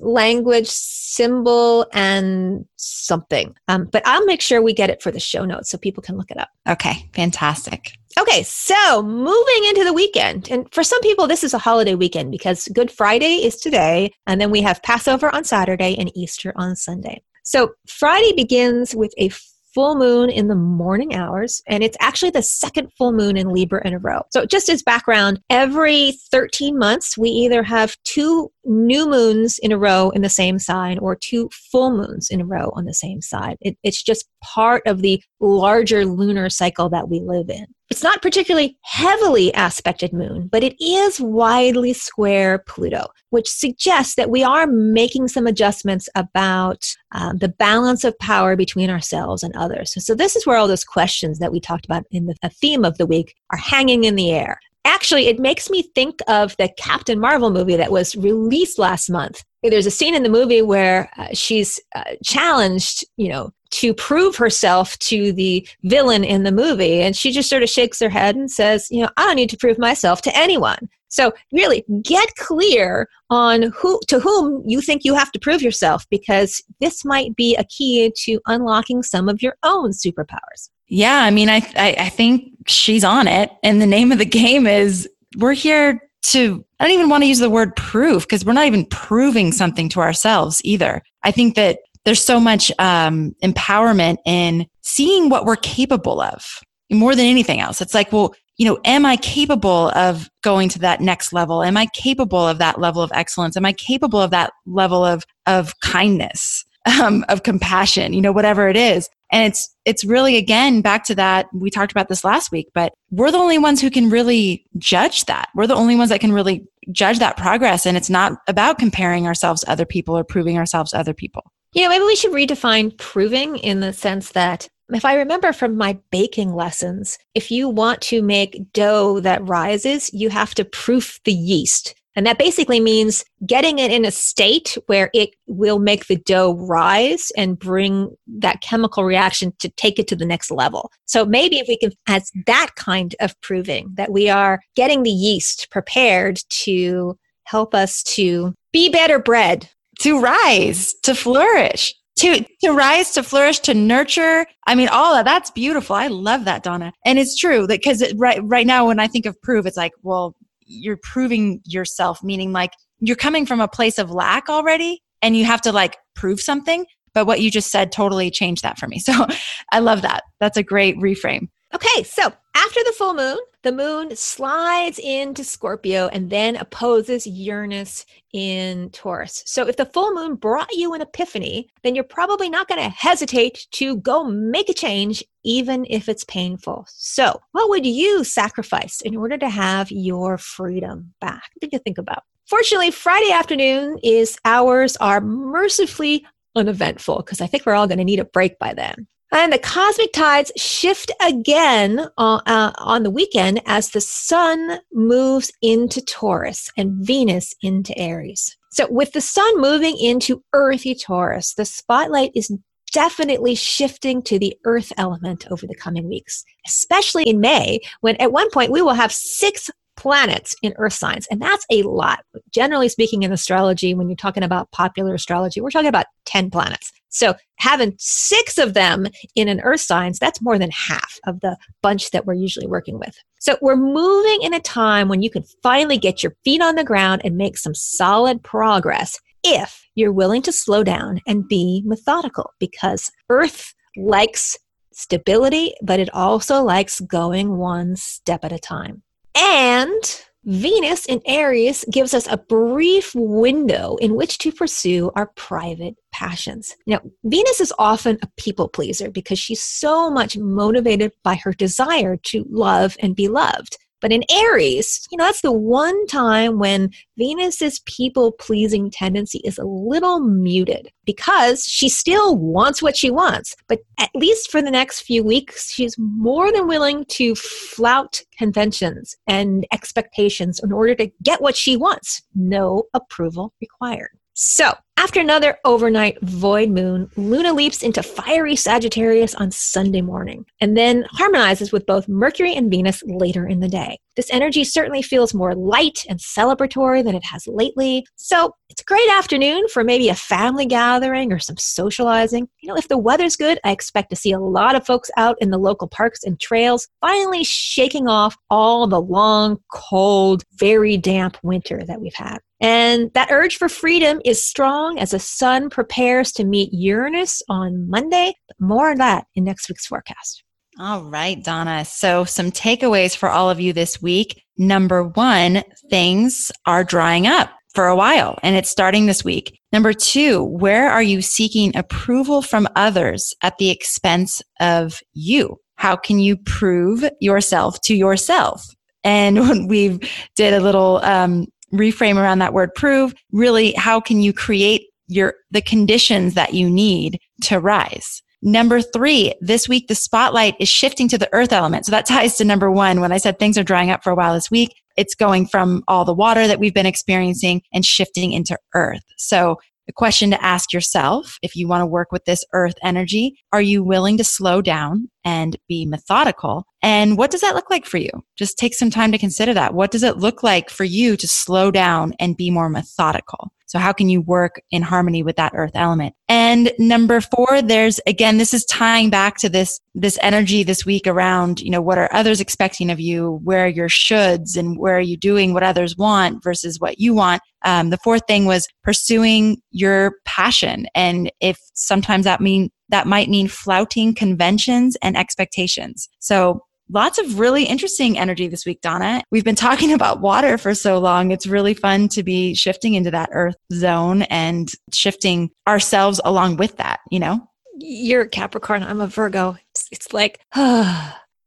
Language, 0.00 0.68
Symbol, 0.68 1.86
and 1.92 2.64
something. 2.76 3.54
Um, 3.66 3.88
but 3.90 4.02
I'll 4.06 4.24
make 4.24 4.40
sure 4.40 4.62
we 4.62 4.72
get 4.72 4.90
it 4.90 5.02
for 5.02 5.10
the 5.10 5.20
show 5.20 5.44
notes 5.44 5.70
so 5.70 5.78
people 5.78 6.02
can 6.02 6.16
look 6.16 6.30
it 6.30 6.38
up. 6.38 6.48
Okay, 6.68 7.10
fantastic. 7.12 7.92
Okay, 8.18 8.42
so 8.42 9.00
moving 9.00 9.64
into 9.68 9.84
the 9.84 9.92
weekend. 9.92 10.50
And 10.50 10.66
for 10.74 10.82
some 10.82 11.00
people, 11.02 11.28
this 11.28 11.44
is 11.44 11.54
a 11.54 11.58
holiday 11.58 11.94
weekend 11.94 12.32
because 12.32 12.66
Good 12.72 12.90
Friday 12.90 13.44
is 13.44 13.56
today, 13.56 14.10
and 14.26 14.40
then 14.40 14.50
we 14.50 14.60
have 14.62 14.82
Passover 14.82 15.32
on 15.32 15.44
Saturday 15.44 15.94
and 15.96 16.10
Easter 16.16 16.52
on 16.56 16.74
Sunday. 16.74 17.22
So 17.44 17.74
Friday 17.86 18.32
begins 18.32 18.92
with 18.92 19.14
a 19.18 19.30
full 19.72 19.94
moon 19.94 20.30
in 20.30 20.48
the 20.48 20.56
morning 20.56 21.14
hours, 21.14 21.62
and 21.68 21.84
it's 21.84 21.96
actually 22.00 22.30
the 22.30 22.42
second 22.42 22.88
full 22.98 23.12
moon 23.12 23.36
in 23.36 23.50
Libra 23.50 23.86
in 23.86 23.94
a 23.94 23.98
row. 24.00 24.22
So, 24.32 24.46
just 24.46 24.68
as 24.68 24.82
background, 24.82 25.40
every 25.48 26.14
13 26.32 26.76
months, 26.76 27.16
we 27.16 27.28
either 27.28 27.62
have 27.62 27.96
two 28.02 28.50
new 28.64 29.08
moons 29.08 29.60
in 29.60 29.70
a 29.70 29.78
row 29.78 30.10
in 30.10 30.22
the 30.22 30.28
same 30.28 30.58
sign 30.58 30.98
or 30.98 31.14
two 31.14 31.48
full 31.70 31.96
moons 31.96 32.28
in 32.30 32.40
a 32.40 32.46
row 32.46 32.72
on 32.74 32.84
the 32.84 32.94
same 32.94 33.20
side. 33.20 33.58
It, 33.60 33.78
it's 33.84 34.02
just 34.02 34.28
part 34.42 34.82
of 34.86 35.02
the 35.02 35.22
larger 35.38 36.04
lunar 36.04 36.50
cycle 36.50 36.88
that 36.88 37.08
we 37.08 37.20
live 37.20 37.48
in. 37.48 37.66
It's 37.90 38.02
not 38.02 38.20
particularly 38.20 38.76
heavily 38.82 39.50
aspected 39.54 40.12
moon, 40.12 40.48
but 40.52 40.62
it 40.62 40.76
is 40.82 41.20
widely 41.20 41.94
square 41.94 42.58
Pluto, 42.66 43.06
which 43.30 43.48
suggests 43.48 44.14
that 44.16 44.28
we 44.30 44.44
are 44.44 44.66
making 44.66 45.28
some 45.28 45.46
adjustments 45.46 46.06
about 46.14 46.84
um, 47.12 47.38
the 47.38 47.48
balance 47.48 48.04
of 48.04 48.18
power 48.18 48.56
between 48.56 48.90
ourselves 48.90 49.42
and 49.42 49.56
others. 49.56 49.94
So, 49.94 50.00
so, 50.00 50.14
this 50.14 50.36
is 50.36 50.46
where 50.46 50.58
all 50.58 50.68
those 50.68 50.84
questions 50.84 51.38
that 51.38 51.50
we 51.50 51.60
talked 51.60 51.86
about 51.86 52.04
in 52.10 52.26
the 52.26 52.36
theme 52.50 52.84
of 52.84 52.98
the 52.98 53.06
week 53.06 53.34
are 53.50 53.58
hanging 53.58 54.04
in 54.04 54.16
the 54.16 54.32
air. 54.32 54.60
Actually, 54.84 55.26
it 55.26 55.38
makes 55.38 55.70
me 55.70 55.82
think 55.94 56.20
of 56.28 56.56
the 56.58 56.70
Captain 56.78 57.18
Marvel 57.18 57.50
movie 57.50 57.76
that 57.76 57.92
was 57.92 58.16
released 58.16 58.78
last 58.78 59.10
month. 59.10 59.44
There's 59.62 59.86
a 59.86 59.90
scene 59.90 60.14
in 60.14 60.22
the 60.22 60.28
movie 60.28 60.62
where 60.62 61.10
uh, 61.16 61.28
she's 61.32 61.80
uh, 61.94 62.04
challenged, 62.22 63.04
you 63.16 63.28
know, 63.28 63.50
to 63.70 63.92
prove 63.94 64.36
herself 64.36 64.98
to 64.98 65.32
the 65.32 65.66
villain 65.84 66.24
in 66.24 66.42
the 66.42 66.52
movie. 66.52 67.00
And 67.00 67.16
she 67.16 67.30
just 67.30 67.50
sort 67.50 67.62
of 67.62 67.68
shakes 67.68 68.00
her 68.00 68.08
head 68.08 68.36
and 68.36 68.50
says, 68.50 68.88
you 68.90 69.02
know, 69.02 69.10
I 69.16 69.26
don't 69.26 69.36
need 69.36 69.50
to 69.50 69.56
prove 69.56 69.78
myself 69.78 70.22
to 70.22 70.36
anyone. 70.36 70.88
So 71.08 71.32
really 71.52 71.84
get 72.02 72.34
clear 72.36 73.08
on 73.30 73.62
who 73.74 73.98
to 74.08 74.20
whom 74.20 74.62
you 74.66 74.80
think 74.80 75.04
you 75.04 75.14
have 75.14 75.32
to 75.32 75.38
prove 75.38 75.62
yourself 75.62 76.06
because 76.10 76.62
this 76.80 77.04
might 77.04 77.34
be 77.34 77.56
a 77.56 77.64
key 77.64 78.12
to 78.24 78.40
unlocking 78.46 79.02
some 79.02 79.28
of 79.28 79.42
your 79.42 79.56
own 79.62 79.90
superpowers. 79.90 80.70
Yeah, 80.88 81.22
I 81.22 81.30
mean, 81.30 81.48
I, 81.48 81.56
I, 81.76 81.96
I 81.98 82.08
think 82.08 82.52
she's 82.66 83.04
on 83.04 83.28
it, 83.28 83.50
and 83.62 83.80
the 83.80 83.86
name 83.86 84.10
of 84.10 84.18
the 84.18 84.24
game 84.24 84.66
is 84.66 85.08
we're 85.36 85.52
here 85.52 86.00
to. 86.24 86.64
I 86.80 86.84
don't 86.84 86.94
even 86.94 87.08
want 87.08 87.22
to 87.24 87.28
use 87.28 87.40
the 87.40 87.50
word 87.50 87.74
prove 87.76 88.22
because 88.22 88.44
we're 88.44 88.52
not 88.52 88.66
even 88.66 88.86
proving 88.86 89.52
something 89.52 89.88
to 89.90 90.00
ourselves 90.00 90.60
either. 90.64 91.02
I 91.24 91.30
think 91.30 91.56
that 91.56 91.80
there's 92.08 92.24
so 92.24 92.40
much 92.40 92.72
um, 92.78 93.36
empowerment 93.44 94.16
in 94.24 94.66
seeing 94.80 95.28
what 95.28 95.44
we're 95.44 95.56
capable 95.56 96.22
of 96.22 96.60
more 96.90 97.14
than 97.14 97.26
anything 97.26 97.60
else. 97.60 97.82
It's 97.82 97.92
like, 97.92 98.10
well, 98.10 98.34
you 98.56 98.64
know, 98.64 98.78
am 98.86 99.04
I 99.04 99.16
capable 99.16 99.90
of 99.90 100.30
going 100.42 100.70
to 100.70 100.78
that 100.78 101.02
next 101.02 101.34
level? 101.34 101.62
Am 101.62 101.76
I 101.76 101.84
capable 101.92 102.48
of 102.48 102.56
that 102.60 102.80
level 102.80 103.02
of 103.02 103.12
excellence? 103.12 103.58
Am 103.58 103.66
I 103.66 103.74
capable 103.74 104.18
of 104.18 104.30
that 104.30 104.54
level 104.64 105.04
of, 105.04 105.22
of 105.44 105.78
kindness, 105.80 106.64
um, 106.98 107.26
of 107.28 107.42
compassion, 107.42 108.14
you 108.14 108.22
know, 108.22 108.32
whatever 108.32 108.70
it 108.70 108.76
is? 108.76 109.10
And 109.30 109.44
it's, 109.46 109.68
it's 109.84 110.02
really 110.02 110.38
again 110.38 110.80
back 110.80 111.04
to 111.04 111.14
that. 111.16 111.48
We 111.52 111.68
talked 111.68 111.92
about 111.92 112.08
this 112.08 112.24
last 112.24 112.50
week, 112.50 112.68
but 112.72 112.94
we're 113.10 113.30
the 113.30 113.36
only 113.36 113.58
ones 113.58 113.82
who 113.82 113.90
can 113.90 114.08
really 114.08 114.64
judge 114.78 115.26
that. 115.26 115.50
We're 115.54 115.66
the 115.66 115.74
only 115.74 115.94
ones 115.94 116.08
that 116.08 116.20
can 116.20 116.32
really 116.32 116.66
judge 116.90 117.18
that 117.18 117.36
progress. 117.36 117.84
And 117.84 117.98
it's 117.98 118.08
not 118.08 118.32
about 118.48 118.78
comparing 118.78 119.26
ourselves 119.26 119.60
to 119.60 119.70
other 119.70 119.84
people 119.84 120.16
or 120.16 120.24
proving 120.24 120.56
ourselves 120.56 120.92
to 120.92 120.98
other 120.98 121.12
people. 121.12 121.42
You 121.78 121.84
know, 121.84 121.90
maybe 121.90 122.06
we 122.06 122.16
should 122.16 122.32
redefine 122.32 122.98
proving 122.98 123.54
in 123.58 123.78
the 123.78 123.92
sense 123.92 124.32
that 124.32 124.66
if 124.88 125.04
I 125.04 125.14
remember 125.14 125.52
from 125.52 125.76
my 125.76 125.96
baking 126.10 126.52
lessons, 126.52 127.18
if 127.36 127.52
you 127.52 127.68
want 127.68 128.00
to 128.00 128.20
make 128.20 128.72
dough 128.72 129.20
that 129.20 129.46
rises, 129.46 130.12
you 130.12 130.28
have 130.28 130.56
to 130.56 130.64
proof 130.64 131.20
the 131.22 131.32
yeast. 131.32 131.94
And 132.16 132.26
that 132.26 132.36
basically 132.36 132.80
means 132.80 133.24
getting 133.46 133.78
it 133.78 133.92
in 133.92 134.04
a 134.04 134.10
state 134.10 134.76
where 134.86 135.08
it 135.14 135.30
will 135.46 135.78
make 135.78 136.08
the 136.08 136.16
dough 136.16 136.56
rise 136.56 137.30
and 137.36 137.56
bring 137.56 138.12
that 138.26 138.60
chemical 138.60 139.04
reaction 139.04 139.52
to 139.60 139.68
take 139.68 140.00
it 140.00 140.08
to 140.08 140.16
the 140.16 140.26
next 140.26 140.50
level. 140.50 140.90
So 141.06 141.24
maybe 141.24 141.60
if 141.60 141.68
we 141.68 141.78
can, 141.78 141.92
as 142.08 142.32
that 142.46 142.70
kind 142.74 143.14
of 143.20 143.40
proving 143.40 143.92
that 143.94 144.10
we 144.10 144.28
are 144.28 144.58
getting 144.74 145.04
the 145.04 145.10
yeast 145.10 145.68
prepared 145.70 146.40
to 146.64 147.16
help 147.44 147.72
us 147.72 148.02
to 148.02 148.52
be 148.72 148.88
better 148.90 149.20
bread, 149.20 149.70
to 150.00 150.20
rise, 150.20 150.94
to 151.02 151.14
flourish 151.14 151.94
to 152.18 152.44
to 152.62 152.72
rise 152.72 153.12
to 153.12 153.22
flourish 153.22 153.60
to 153.60 153.74
nurture. 153.74 154.44
I 154.66 154.74
mean 154.74 154.88
all 154.88 155.14
of 155.14 155.24
that's 155.24 155.50
beautiful. 155.50 155.94
I 155.94 156.08
love 156.08 156.44
that 156.46 156.62
donna. 156.62 156.92
And 157.04 157.18
it's 157.18 157.36
true 157.36 157.66
that 157.68 157.80
because 157.80 158.02
right 158.16 158.40
right 158.42 158.66
now 158.66 158.88
when 158.88 158.98
i 158.98 159.06
think 159.06 159.24
of 159.24 159.40
prove 159.40 159.66
it's 159.66 159.76
like 159.76 159.92
well 160.02 160.34
you're 160.66 160.98
proving 161.02 161.60
yourself 161.64 162.22
meaning 162.22 162.52
like 162.52 162.72
you're 163.00 163.16
coming 163.16 163.46
from 163.46 163.60
a 163.60 163.68
place 163.68 163.98
of 163.98 164.10
lack 164.10 164.48
already 164.48 165.00
and 165.22 165.36
you 165.36 165.44
have 165.44 165.60
to 165.62 165.72
like 165.72 165.96
prove 166.14 166.40
something. 166.40 166.84
But 167.14 167.26
what 167.26 167.40
you 167.40 167.50
just 167.50 167.70
said 167.70 167.90
totally 167.90 168.30
changed 168.30 168.62
that 168.62 168.78
for 168.78 168.86
me. 168.86 169.00
So 169.08 169.26
i 169.72 169.78
love 169.78 170.02
that. 170.02 170.24
That's 170.40 170.56
a 170.56 170.62
great 170.62 170.96
reframe. 170.96 171.48
Okay, 171.74 172.02
so 172.02 172.32
after 172.58 172.82
the 172.84 172.92
full 172.92 173.14
moon, 173.14 173.38
the 173.62 173.70
moon 173.70 174.16
slides 174.16 174.98
into 174.98 175.44
Scorpio 175.44 176.08
and 176.08 176.28
then 176.28 176.56
opposes 176.56 177.24
Uranus 177.24 178.04
in 178.32 178.90
Taurus. 178.90 179.44
So 179.46 179.68
if 179.68 179.76
the 179.76 179.86
full 179.86 180.12
moon 180.12 180.34
brought 180.34 180.72
you 180.72 180.92
an 180.92 181.00
epiphany, 181.00 181.68
then 181.84 181.94
you're 181.94 182.02
probably 182.02 182.50
not 182.50 182.66
going 182.66 182.80
to 182.82 182.88
hesitate 182.88 183.68
to 183.72 183.98
go 183.98 184.24
make 184.24 184.68
a 184.68 184.74
change, 184.74 185.22
even 185.44 185.86
if 185.88 186.08
it's 186.08 186.24
painful. 186.24 186.84
So, 186.88 187.40
what 187.52 187.68
would 187.68 187.86
you 187.86 188.24
sacrifice 188.24 189.00
in 189.02 189.16
order 189.16 189.38
to 189.38 189.48
have 189.48 189.90
your 189.92 190.36
freedom 190.36 191.14
back? 191.20 191.50
Think 191.60 191.72
you 191.72 191.78
think 191.78 191.98
about. 191.98 192.24
Fortunately, 192.46 192.90
Friday 192.90 193.30
afternoon 193.30 193.98
is 194.02 194.36
hours 194.44 194.96
are 194.96 195.20
mercifully 195.20 196.26
uneventful 196.56 197.18
because 197.18 197.40
I 197.40 197.46
think 197.46 197.64
we're 197.64 197.74
all 197.74 197.86
going 197.86 197.98
to 197.98 198.04
need 198.04 198.20
a 198.20 198.24
break 198.24 198.58
by 198.58 198.74
then. 198.74 199.06
And 199.30 199.52
the 199.52 199.58
cosmic 199.58 200.12
tides 200.12 200.52
shift 200.56 201.10
again 201.20 202.00
uh, 202.16 202.40
uh, 202.46 202.72
on 202.78 203.02
the 203.02 203.10
weekend 203.10 203.60
as 203.66 203.90
the 203.90 204.00
sun 204.00 204.80
moves 204.92 205.52
into 205.60 206.00
Taurus 206.00 206.70
and 206.78 207.04
Venus 207.04 207.54
into 207.62 207.96
Aries. 207.98 208.56
So, 208.70 208.86
with 208.90 209.12
the 209.12 209.20
sun 209.20 209.60
moving 209.60 209.98
into 209.98 210.42
earthy 210.54 210.94
Taurus, 210.94 211.54
the 211.54 211.66
spotlight 211.66 212.32
is 212.34 212.50
definitely 212.92 213.54
shifting 213.54 214.22
to 214.22 214.38
the 214.38 214.56
earth 214.64 214.92
element 214.96 215.46
over 215.50 215.66
the 215.66 215.74
coming 215.74 216.08
weeks, 216.08 216.44
especially 216.66 217.24
in 217.24 217.40
May, 217.40 217.80
when 218.00 218.16
at 218.16 218.32
one 218.32 218.50
point 218.50 218.72
we 218.72 218.82
will 218.82 218.94
have 218.94 219.12
six 219.12 219.70
planets 219.98 220.54
in 220.62 220.72
earth 220.78 220.92
signs. 220.92 221.26
And 221.26 221.42
that's 221.42 221.66
a 221.70 221.82
lot. 221.82 222.20
Generally 222.54 222.90
speaking, 222.90 223.24
in 223.24 223.32
astrology, 223.32 223.94
when 223.94 224.08
you're 224.08 224.16
talking 224.16 224.44
about 224.44 224.70
popular 224.70 225.14
astrology, 225.14 225.60
we're 225.60 225.70
talking 225.70 225.88
about 225.88 226.06
10 226.24 226.50
planets. 226.50 226.92
So 227.08 227.34
having 227.56 227.94
six 227.98 228.58
of 228.58 228.74
them 228.74 229.08
in 229.34 229.48
an 229.48 229.60
earth 229.60 229.80
signs, 229.80 230.18
that's 230.18 230.40
more 230.40 230.58
than 230.58 230.70
half 230.70 231.18
of 231.26 231.40
the 231.40 231.56
bunch 231.82 232.12
that 232.12 232.26
we're 232.26 232.34
usually 232.34 232.68
working 232.68 232.98
with. 232.98 233.16
So 233.40 233.56
we're 233.60 233.76
moving 233.76 234.42
in 234.42 234.54
a 234.54 234.60
time 234.60 235.08
when 235.08 235.22
you 235.22 235.30
can 235.30 235.42
finally 235.62 235.98
get 235.98 236.22
your 236.22 236.36
feet 236.44 236.62
on 236.62 236.76
the 236.76 236.84
ground 236.84 237.22
and 237.24 237.36
make 237.36 237.56
some 237.56 237.74
solid 237.74 238.42
progress 238.44 239.18
if 239.42 239.84
you're 239.94 240.12
willing 240.12 240.42
to 240.42 240.52
slow 240.52 240.84
down 240.84 241.20
and 241.26 241.48
be 241.48 241.82
methodical 241.84 242.52
because 242.60 243.10
earth 243.30 243.74
likes 243.96 244.56
stability, 244.92 245.74
but 245.82 245.98
it 245.98 246.12
also 246.12 246.62
likes 246.62 247.00
going 247.00 247.56
one 247.56 247.96
step 247.96 248.44
at 248.44 248.52
a 248.52 248.58
time. 248.58 249.02
And 249.38 250.24
Venus 250.44 251.06
in 251.06 251.20
Aries 251.26 251.84
gives 251.92 252.12
us 252.12 252.26
a 252.26 252.38
brief 252.38 253.12
window 253.14 253.96
in 253.96 254.14
which 254.14 254.38
to 254.38 254.50
pursue 254.50 255.10
our 255.14 255.26
private 255.36 255.94
passions. 256.12 256.74
Now, 256.86 257.00
Venus 257.24 257.60
is 257.60 257.72
often 257.78 258.18
a 258.22 258.28
people 258.36 258.68
pleaser 258.68 259.10
because 259.10 259.38
she's 259.38 259.62
so 259.62 260.10
much 260.10 260.36
motivated 260.36 261.12
by 261.22 261.36
her 261.36 261.52
desire 261.52 262.16
to 262.16 262.46
love 262.48 262.96
and 263.00 263.14
be 263.14 263.28
loved. 263.28 263.78
But 264.00 264.12
in 264.12 264.22
Aries, 264.30 265.06
you 265.10 265.18
know, 265.18 265.24
that's 265.24 265.40
the 265.40 265.52
one 265.52 266.06
time 266.06 266.58
when 266.58 266.90
Venus's 267.16 267.80
people 267.80 268.32
pleasing 268.32 268.90
tendency 268.90 269.40
is 269.44 269.58
a 269.58 269.64
little 269.64 270.20
muted 270.20 270.90
because 271.04 271.64
she 271.64 271.88
still 271.88 272.36
wants 272.36 272.82
what 272.82 272.96
she 272.96 273.10
wants. 273.10 273.56
But 273.68 273.80
at 273.98 274.10
least 274.14 274.50
for 274.50 274.62
the 274.62 274.70
next 274.70 275.00
few 275.00 275.24
weeks, 275.24 275.72
she's 275.72 275.96
more 275.98 276.52
than 276.52 276.68
willing 276.68 277.04
to 277.06 277.34
flout 277.34 278.22
conventions 278.36 279.16
and 279.26 279.66
expectations 279.72 280.60
in 280.62 280.72
order 280.72 280.94
to 280.96 281.10
get 281.22 281.40
what 281.40 281.56
she 281.56 281.76
wants. 281.76 282.22
No 282.34 282.84
approval 282.94 283.52
required. 283.60 284.17
So, 284.40 284.72
after 284.96 285.18
another 285.18 285.58
overnight 285.64 286.16
void 286.22 286.70
moon, 286.70 287.10
Luna 287.16 287.52
leaps 287.52 287.82
into 287.82 288.04
fiery 288.04 288.54
Sagittarius 288.54 289.34
on 289.34 289.50
Sunday 289.50 290.00
morning 290.00 290.44
and 290.60 290.76
then 290.76 291.06
harmonizes 291.10 291.72
with 291.72 291.84
both 291.86 292.08
Mercury 292.08 292.54
and 292.54 292.70
Venus 292.70 293.02
later 293.04 293.48
in 293.48 293.58
the 293.58 293.68
day. 293.68 293.98
This 294.14 294.30
energy 294.30 294.62
certainly 294.62 295.02
feels 295.02 295.34
more 295.34 295.56
light 295.56 296.04
and 296.08 296.20
celebratory 296.20 297.02
than 297.02 297.16
it 297.16 297.24
has 297.24 297.48
lately. 297.48 298.06
So 298.14 298.52
it's 298.78 298.84
a 298.84 298.94
great 298.94 299.10
afternoon 299.10 299.66
for 299.72 299.82
maybe 299.82 300.08
a 300.08 300.14
family 300.14 300.64
gathering 300.64 301.32
or 301.32 301.40
some 301.40 301.56
socializing. 301.56 302.48
You 302.60 302.68
know, 302.68 302.76
if 302.76 302.86
the 302.86 302.96
weather's 302.96 303.34
good, 303.34 303.58
I 303.64 303.72
expect 303.72 304.08
to 304.10 304.16
see 304.16 304.30
a 304.30 304.38
lot 304.38 304.76
of 304.76 304.86
folks 304.86 305.10
out 305.16 305.36
in 305.40 305.50
the 305.50 305.58
local 305.58 305.88
parks 305.88 306.22
and 306.22 306.38
trails, 306.38 306.86
finally 307.00 307.42
shaking 307.42 308.06
off 308.06 308.36
all 308.50 308.86
the 308.86 309.00
long, 309.00 309.58
cold, 309.72 310.44
very 310.54 310.96
damp 310.96 311.38
winter 311.42 311.82
that 311.88 312.00
we've 312.00 312.14
had. 312.14 312.38
And 312.60 313.12
that 313.14 313.32
urge 313.32 313.56
for 313.56 313.68
freedom 313.68 314.20
is 314.24 314.44
strong 314.44 315.00
as 315.00 315.10
the 315.10 315.18
sun 315.18 315.70
prepares 315.70 316.30
to 316.32 316.44
meet 316.44 316.72
Uranus 316.72 317.42
on 317.48 317.90
Monday. 317.90 318.32
But 318.46 318.60
more 318.60 318.92
on 318.92 318.98
that 318.98 319.26
in 319.34 319.42
next 319.42 319.68
week's 319.68 319.86
forecast. 319.86 320.44
All 320.78 321.02
right, 321.02 321.42
Donna. 321.42 321.84
So, 321.84 322.24
some 322.24 322.52
takeaways 322.52 323.16
for 323.16 323.28
all 323.28 323.50
of 323.50 323.58
you 323.58 323.72
this 323.72 324.00
week. 324.00 324.44
Number 324.56 325.02
one, 325.02 325.64
things 325.90 326.52
are 326.64 326.84
drying 326.84 327.26
up 327.26 327.50
for 327.74 327.86
a 327.86 327.96
while 327.96 328.38
and 328.42 328.56
it's 328.56 328.70
starting 328.70 329.06
this 329.06 329.24
week. 329.24 329.58
Number 329.72 329.92
two, 329.92 330.44
where 330.44 330.90
are 330.90 331.02
you 331.02 331.20
seeking 331.22 331.76
approval 331.76 332.42
from 332.42 332.68
others 332.76 333.34
at 333.42 333.58
the 333.58 333.70
expense 333.70 334.42
of 334.60 335.00
you? 335.12 335.56
How 335.76 335.96
can 335.96 336.18
you 336.18 336.36
prove 336.36 337.04
yourself 337.20 337.80
to 337.82 337.94
yourself? 337.94 338.64
And 339.04 339.68
we 339.68 340.00
did 340.36 340.54
a 340.54 340.60
little 340.60 340.98
um, 341.04 341.46
reframe 341.72 342.16
around 342.16 342.38
that 342.38 342.54
word 342.54 342.74
prove 342.74 343.14
really 343.32 343.72
how 343.72 344.00
can 344.00 344.20
you 344.20 344.32
create 344.32 344.86
your 345.06 345.34
the 345.50 345.62
conditions 345.62 346.34
that 346.34 346.54
you 346.54 346.68
need 346.68 347.18
to 347.42 347.60
rise 347.60 348.22
number 348.40 348.80
three 348.80 349.34
this 349.40 349.68
week 349.68 349.86
the 349.88 349.94
spotlight 349.94 350.54
is 350.60 350.68
shifting 350.68 351.08
to 351.08 351.18
the 351.18 351.28
earth 351.32 351.52
element 351.52 351.84
so 351.84 351.90
that 351.90 352.06
ties 352.06 352.36
to 352.36 352.44
number 352.44 352.70
one 352.70 353.00
when 353.00 353.12
i 353.12 353.18
said 353.18 353.38
things 353.38 353.58
are 353.58 353.64
drying 353.64 353.90
up 353.90 354.02
for 354.02 354.10
a 354.10 354.14
while 354.14 354.34
this 354.34 354.50
week 354.50 354.74
it's 354.98 355.14
going 355.14 355.46
from 355.46 355.84
all 355.86 356.04
the 356.04 356.12
water 356.12 356.48
that 356.48 356.58
we've 356.58 356.74
been 356.74 356.84
experiencing 356.84 357.62
and 357.72 357.84
shifting 357.84 358.32
into 358.32 358.58
earth. 358.74 359.04
So 359.16 359.58
the 359.88 359.92
question 359.92 360.30
to 360.30 360.44
ask 360.44 360.72
yourself 360.72 361.38
if 361.42 361.56
you 361.56 361.66
want 361.66 361.80
to 361.80 361.86
work 361.86 362.12
with 362.12 362.24
this 362.26 362.44
earth 362.52 362.76
energy 362.84 363.36
are 363.52 363.62
you 363.62 363.82
willing 363.82 364.16
to 364.18 364.22
slow 364.22 364.62
down 364.62 365.08
and 365.24 365.56
be 365.66 365.84
methodical 365.84 366.64
and 366.82 367.18
what 367.18 367.30
does 367.30 367.40
that 367.40 367.54
look 367.54 367.70
like 367.70 367.86
for 367.86 367.98
you? 367.98 368.10
Just 368.36 368.58
take 368.58 368.74
some 368.74 368.90
time 368.90 369.10
to 369.12 369.18
consider 369.18 369.52
that. 369.54 369.74
What 369.74 369.90
does 369.90 370.02
it 370.02 370.18
look 370.18 370.42
like 370.42 370.70
for 370.70 370.84
you 370.84 371.16
to 371.16 371.26
slow 371.26 371.70
down 371.70 372.14
and 372.20 372.36
be 372.36 372.50
more 372.50 372.68
methodical? 372.68 373.52
So 373.66 373.78
how 373.78 373.92
can 373.92 374.08
you 374.08 374.22
work 374.22 374.62
in 374.70 374.80
harmony 374.80 375.22
with 375.22 375.36
that 375.36 375.52
earth 375.54 375.72
element? 375.74 376.14
And 376.26 376.72
number 376.78 377.20
four, 377.20 377.60
there's 377.60 378.00
again, 378.06 378.38
this 378.38 378.54
is 378.54 378.64
tying 378.64 379.10
back 379.10 379.36
to 379.38 379.50
this, 379.50 379.78
this 379.94 380.18
energy 380.22 380.62
this 380.62 380.86
week 380.86 381.06
around, 381.06 381.60
you 381.60 381.70
know, 381.70 381.82
what 381.82 381.98
are 381.98 382.08
others 382.12 382.40
expecting 382.40 382.90
of 382.90 382.98
you? 382.98 383.40
Where 383.44 383.66
are 383.66 383.68
your 383.68 383.88
shoulds 383.88 384.56
and 384.56 384.78
where 384.78 384.96
are 384.96 385.00
you 385.00 385.18
doing 385.18 385.52
what 385.52 385.64
others 385.64 385.96
want 385.98 386.42
versus 386.42 386.80
what 386.80 386.98
you 386.98 387.12
want? 387.12 387.42
Um, 387.64 387.90
the 387.90 387.98
fourth 387.98 388.22
thing 388.26 388.46
was 388.46 388.66
pursuing 388.84 389.58
your 389.70 390.14
passion. 390.24 390.86
And 390.94 391.30
if 391.40 391.58
sometimes 391.74 392.24
that 392.24 392.40
mean 392.40 392.70
that 392.90 393.06
might 393.06 393.28
mean 393.28 393.48
flouting 393.48 394.14
conventions 394.14 394.96
and 395.02 395.16
expectations. 395.16 396.08
So 396.20 396.62
lots 396.90 397.18
of 397.18 397.38
really 397.38 397.64
interesting 397.64 398.18
energy 398.18 398.48
this 398.48 398.64
week, 398.64 398.80
Donna. 398.80 399.22
We've 399.30 399.44
been 399.44 399.54
talking 399.54 399.92
about 399.98 400.20
water 400.20 400.58
for 400.58 400.74
so 400.74 400.98
long. 400.98 401.30
It's 401.30 401.46
really 401.46 401.74
fun 401.74 402.08
to 402.10 402.22
be 402.22 402.54
shifting 402.54 402.94
into 402.94 403.10
that 403.10 403.30
earth 403.32 403.56
zone 403.72 404.22
and 404.22 404.70
shifting 404.92 405.50
ourselves 405.66 406.20
along 406.24 406.56
with 406.56 406.76
that, 406.76 407.00
you 407.10 407.20
know? 407.20 407.40
You're 407.80 408.22
a 408.22 408.28
Capricorn. 408.28 408.82
I'm 408.82 409.00
a 409.00 409.06
Virgo. 409.06 409.56
It's, 409.70 409.88
it's 409.92 410.12
like, 410.12 410.40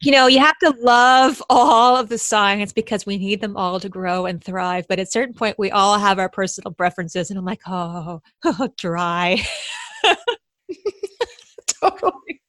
you 0.01 0.11
know, 0.11 0.25
you 0.25 0.39
have 0.39 0.57
to 0.59 0.73
love 0.79 1.43
all 1.49 1.95
of 1.95 2.09
the 2.09 2.17
signs 2.17 2.73
because 2.73 3.05
we 3.05 3.17
need 3.17 3.39
them 3.39 3.55
all 3.55 3.79
to 3.79 3.87
grow 3.87 4.25
and 4.25 4.43
thrive. 4.43 4.85
But 4.89 4.99
at 4.99 5.07
a 5.07 5.11
certain 5.11 5.35
point, 5.35 5.59
we 5.59 5.69
all 5.69 5.99
have 5.99 6.17
our 6.17 6.29
personal 6.29 6.73
preferences. 6.73 7.29
And 7.29 7.37
I'm 7.37 7.45
like, 7.45 7.61
oh, 7.67 8.21
oh 8.43 8.69
dry. 8.77 9.43
totally. 11.67 12.41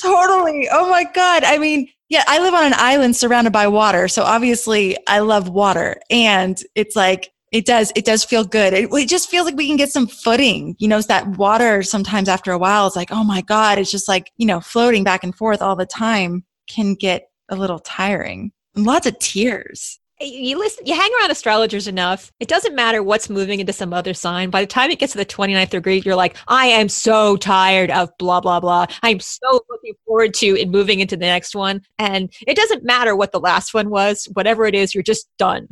Totally. 0.00 0.68
Oh 0.72 0.88
my 0.90 1.04
God. 1.04 1.44
I 1.44 1.58
mean, 1.58 1.88
yeah, 2.08 2.24
I 2.26 2.38
live 2.38 2.54
on 2.54 2.64
an 2.64 2.74
island 2.76 3.16
surrounded 3.16 3.52
by 3.52 3.68
water. 3.68 4.08
So 4.08 4.22
obviously 4.22 4.96
I 5.06 5.18
love 5.18 5.48
water. 5.50 6.00
And 6.10 6.58
it's 6.74 6.96
like, 6.96 7.30
it 7.52 7.66
does, 7.66 7.92
it 7.94 8.04
does 8.04 8.24
feel 8.24 8.44
good. 8.44 8.72
It, 8.72 8.88
it 8.92 9.08
just 9.08 9.28
feels 9.28 9.44
like 9.44 9.56
we 9.56 9.68
can 9.68 9.76
get 9.76 9.92
some 9.92 10.06
footing. 10.06 10.74
You 10.78 10.88
know, 10.88 10.98
it's 10.98 11.06
that 11.06 11.26
water 11.36 11.82
sometimes 11.82 12.28
after 12.28 12.50
a 12.50 12.58
while, 12.58 12.86
it's 12.86 12.96
like, 12.96 13.12
oh 13.12 13.24
my 13.24 13.42
God, 13.42 13.78
it's 13.78 13.90
just 13.90 14.08
like, 14.08 14.32
you 14.36 14.46
know, 14.46 14.60
floating 14.60 15.04
back 15.04 15.22
and 15.22 15.34
forth 15.34 15.62
all 15.62 15.76
the 15.76 15.86
time 15.86 16.44
can 16.66 16.94
get 16.94 17.30
a 17.48 17.56
little 17.56 17.78
tiring. 17.78 18.52
Lots 18.74 19.06
of 19.06 19.18
tears. 19.18 20.00
You 20.20 20.58
listen 20.58 20.86
you 20.86 20.94
hang 20.94 21.10
around 21.18 21.32
astrologers 21.32 21.88
enough 21.88 22.30
it 22.38 22.46
doesn't 22.46 22.76
matter 22.76 23.02
what's 23.02 23.28
moving 23.28 23.58
into 23.58 23.72
some 23.72 23.92
other 23.92 24.14
sign. 24.14 24.48
By 24.48 24.60
the 24.60 24.66
time 24.68 24.90
it 24.90 25.00
gets 25.00 25.12
to 25.12 25.18
the 25.18 25.26
29th 25.26 25.70
degree 25.70 26.02
you're 26.04 26.14
like 26.14 26.36
i 26.46 26.66
am 26.66 26.88
so 26.88 27.36
tired 27.36 27.90
of 27.90 28.16
blah 28.18 28.40
blah 28.40 28.60
blah. 28.60 28.86
I'm 29.02 29.18
so 29.18 29.60
looking 29.68 29.94
forward 30.06 30.32
to 30.34 30.56
it 30.56 30.68
moving 30.68 31.00
into 31.00 31.16
the 31.16 31.26
next 31.26 31.56
one. 31.56 31.82
And 31.98 32.32
it 32.46 32.56
doesn't 32.56 32.84
matter 32.84 33.16
what 33.16 33.32
the 33.32 33.40
last 33.40 33.74
one 33.74 33.90
was 33.90 34.26
whatever 34.34 34.66
it 34.66 34.76
is 34.76 34.94
you're 34.94 35.02
just 35.02 35.28
done 35.36 35.66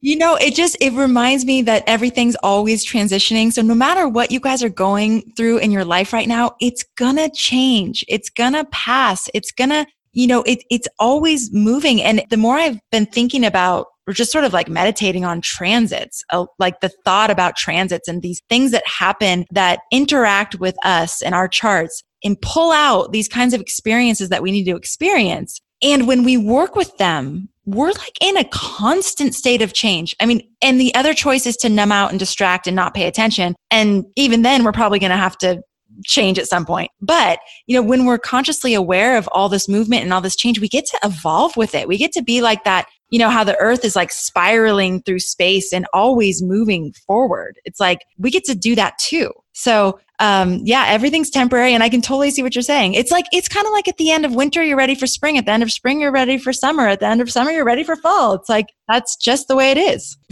You 0.06 0.18
know, 0.18 0.36
it 0.36 0.54
just 0.54 0.76
it 0.82 0.92
reminds 0.92 1.46
me 1.46 1.62
that 1.62 1.86
everything's 1.88 2.36
always 2.44 2.86
transitioning. 2.86 3.54
So 3.54 3.62
no 3.62 3.74
matter 3.74 4.06
what 4.06 4.32
you 4.32 4.42
guys 4.42 4.62
are 4.62 4.68
going 4.68 5.22
through 5.38 5.60
in 5.60 5.72
your 5.72 5.86
life 5.86 6.12
right 6.12 6.28
now, 6.28 6.58
it's 6.60 6.84
gonna 6.98 7.30
change. 7.30 8.04
It's 8.10 8.30
gonna 8.30 8.66
pass. 8.66 9.30
It's 9.34 9.54
gonna 9.54 9.86
you 10.12 10.28
know, 10.28 10.44
it, 10.44 10.62
it's 10.70 10.90
always 11.00 11.54
moving. 11.54 12.02
And 12.02 12.22
the 12.30 12.36
more 12.36 12.56
I've 12.56 12.82
been 12.92 13.06
thinking 13.06 13.46
about 13.46 13.88
or 14.06 14.14
just 14.14 14.34
sort 14.34 14.44
of 14.44 14.52
like 14.52 14.68
meditating 14.68 15.24
on 15.24 15.40
transits, 15.40 16.22
uh, 16.32 16.48
like 16.60 16.82
the 16.82 16.92
thought 17.06 17.32
about 17.32 17.56
transits 17.56 18.10
and 18.10 18.22
these 18.22 18.42
things 18.50 18.72
that 18.72 18.86
happen 18.86 19.46
that 19.52 19.80
interact 19.90 20.56
with 20.56 20.76
us 20.84 21.22
and 21.22 21.34
our 21.34 21.48
charts 21.48 22.04
and 22.26 22.40
pull 22.42 22.74
out 22.74 23.14
these 23.14 23.30
kinds 23.30 23.54
of 23.54 23.62
experiences 23.62 24.28
that 24.28 24.44
we 24.44 24.52
need 24.52 24.66
to 24.66 24.76
experience. 24.76 25.62
And 25.84 26.08
when 26.08 26.24
we 26.24 26.38
work 26.38 26.76
with 26.76 26.98
them, 26.98 27.50
we're 27.66 27.92
like 27.92 28.18
in 28.22 28.38
a 28.38 28.44
constant 28.46 29.36
state 29.36 29.62
of 29.62 29.74
change. 29.74 30.16
I 30.20 30.26
mean, 30.26 30.42
and 30.62 30.80
the 30.80 30.94
other 30.96 31.14
choice 31.14 31.46
is 31.46 31.56
to 31.58 31.70
numb 31.70 31.92
out 31.92 32.10
and 32.10 32.20
distract 32.20 32.68
and 32.68 32.76
not 32.76 32.94
pay 32.94 33.08
attention. 33.08 33.56
And 33.72 34.06
even 34.16 34.42
then, 34.42 34.64
we're 34.64 34.72
probably 34.72 35.00
going 35.00 35.12
to 35.12 35.18
have 35.18 35.38
to 35.40 35.62
change 36.06 36.40
at 36.40 36.48
some 36.48 36.66
point. 36.66 36.92
But, 37.02 37.40
you 37.68 37.76
know, 37.76 37.88
when 37.88 38.06
we're 38.06 38.18
consciously 38.18 38.74
aware 38.74 39.18
of 39.18 39.30
all 39.32 39.48
this 39.48 39.70
movement 39.70 40.04
and 40.04 40.14
all 40.14 40.22
this 40.22 40.36
change, 40.36 40.60
we 40.60 40.68
get 40.68 40.86
to 40.88 41.00
evolve 41.04 41.56
with 41.56 41.76
it. 41.76 41.88
We 41.88 41.98
get 41.98 42.12
to 42.14 42.24
be 42.24 42.42
like 42.42 42.64
that, 42.64 42.88
you 43.14 43.20
know, 43.20 43.30
how 43.30 43.44
the 43.44 43.56
earth 43.60 43.86
is 43.86 43.96
like 43.96 44.12
spiraling 44.12 45.00
through 45.04 45.20
space 45.20 45.72
and 45.72 45.86
always 45.94 46.42
moving 46.42 46.92
forward. 47.06 47.60
It's 47.64 47.80
like 47.80 48.00
we 48.18 48.32
get 48.32 48.44
to 48.46 48.56
do 48.56 48.74
that 48.74 48.98
too. 48.98 49.32
So, 49.52 50.00
um, 50.18 50.62
yeah, 50.64 50.86
everything's 50.88 51.30
temporary 51.30 51.76
and 51.76 51.84
I 51.84 51.90
can 51.90 52.02
totally 52.02 52.32
see 52.32 52.42
what 52.42 52.56
you're 52.56 52.64
saying. 52.64 52.96
It's 52.96 53.12
like, 53.12 53.26
it's 53.32 53.48
kind 53.48 53.68
of 53.68 53.72
like 53.72 53.88
at 53.88 53.98
the 53.98 54.10
end 54.10 54.26
of 54.26 54.34
winter, 54.34 54.64
you're 54.64 54.78
ready 54.78 54.96
for 54.96 55.06
spring. 55.06 55.38
At 55.38 55.46
the 55.46 55.52
end 55.52 55.62
of 55.62 55.72
spring, 55.72 56.02
you're 56.02 56.12
ready 56.12 56.40
for 56.40 56.52
summer. 56.52 56.88
At 56.88 57.02
the 57.02 57.06
end 57.06 57.22
of 57.22 57.30
summer, 57.32 57.52
you're 57.52 57.64
ready 57.64 57.84
for 57.84 57.96
fall. 57.96 58.34
It's 58.34 58.50
like, 58.50 58.74
that's 58.88 59.16
just 59.16 59.48
the 59.48 59.56
way 59.56 59.70
it 59.70 59.78
is. 59.78 60.18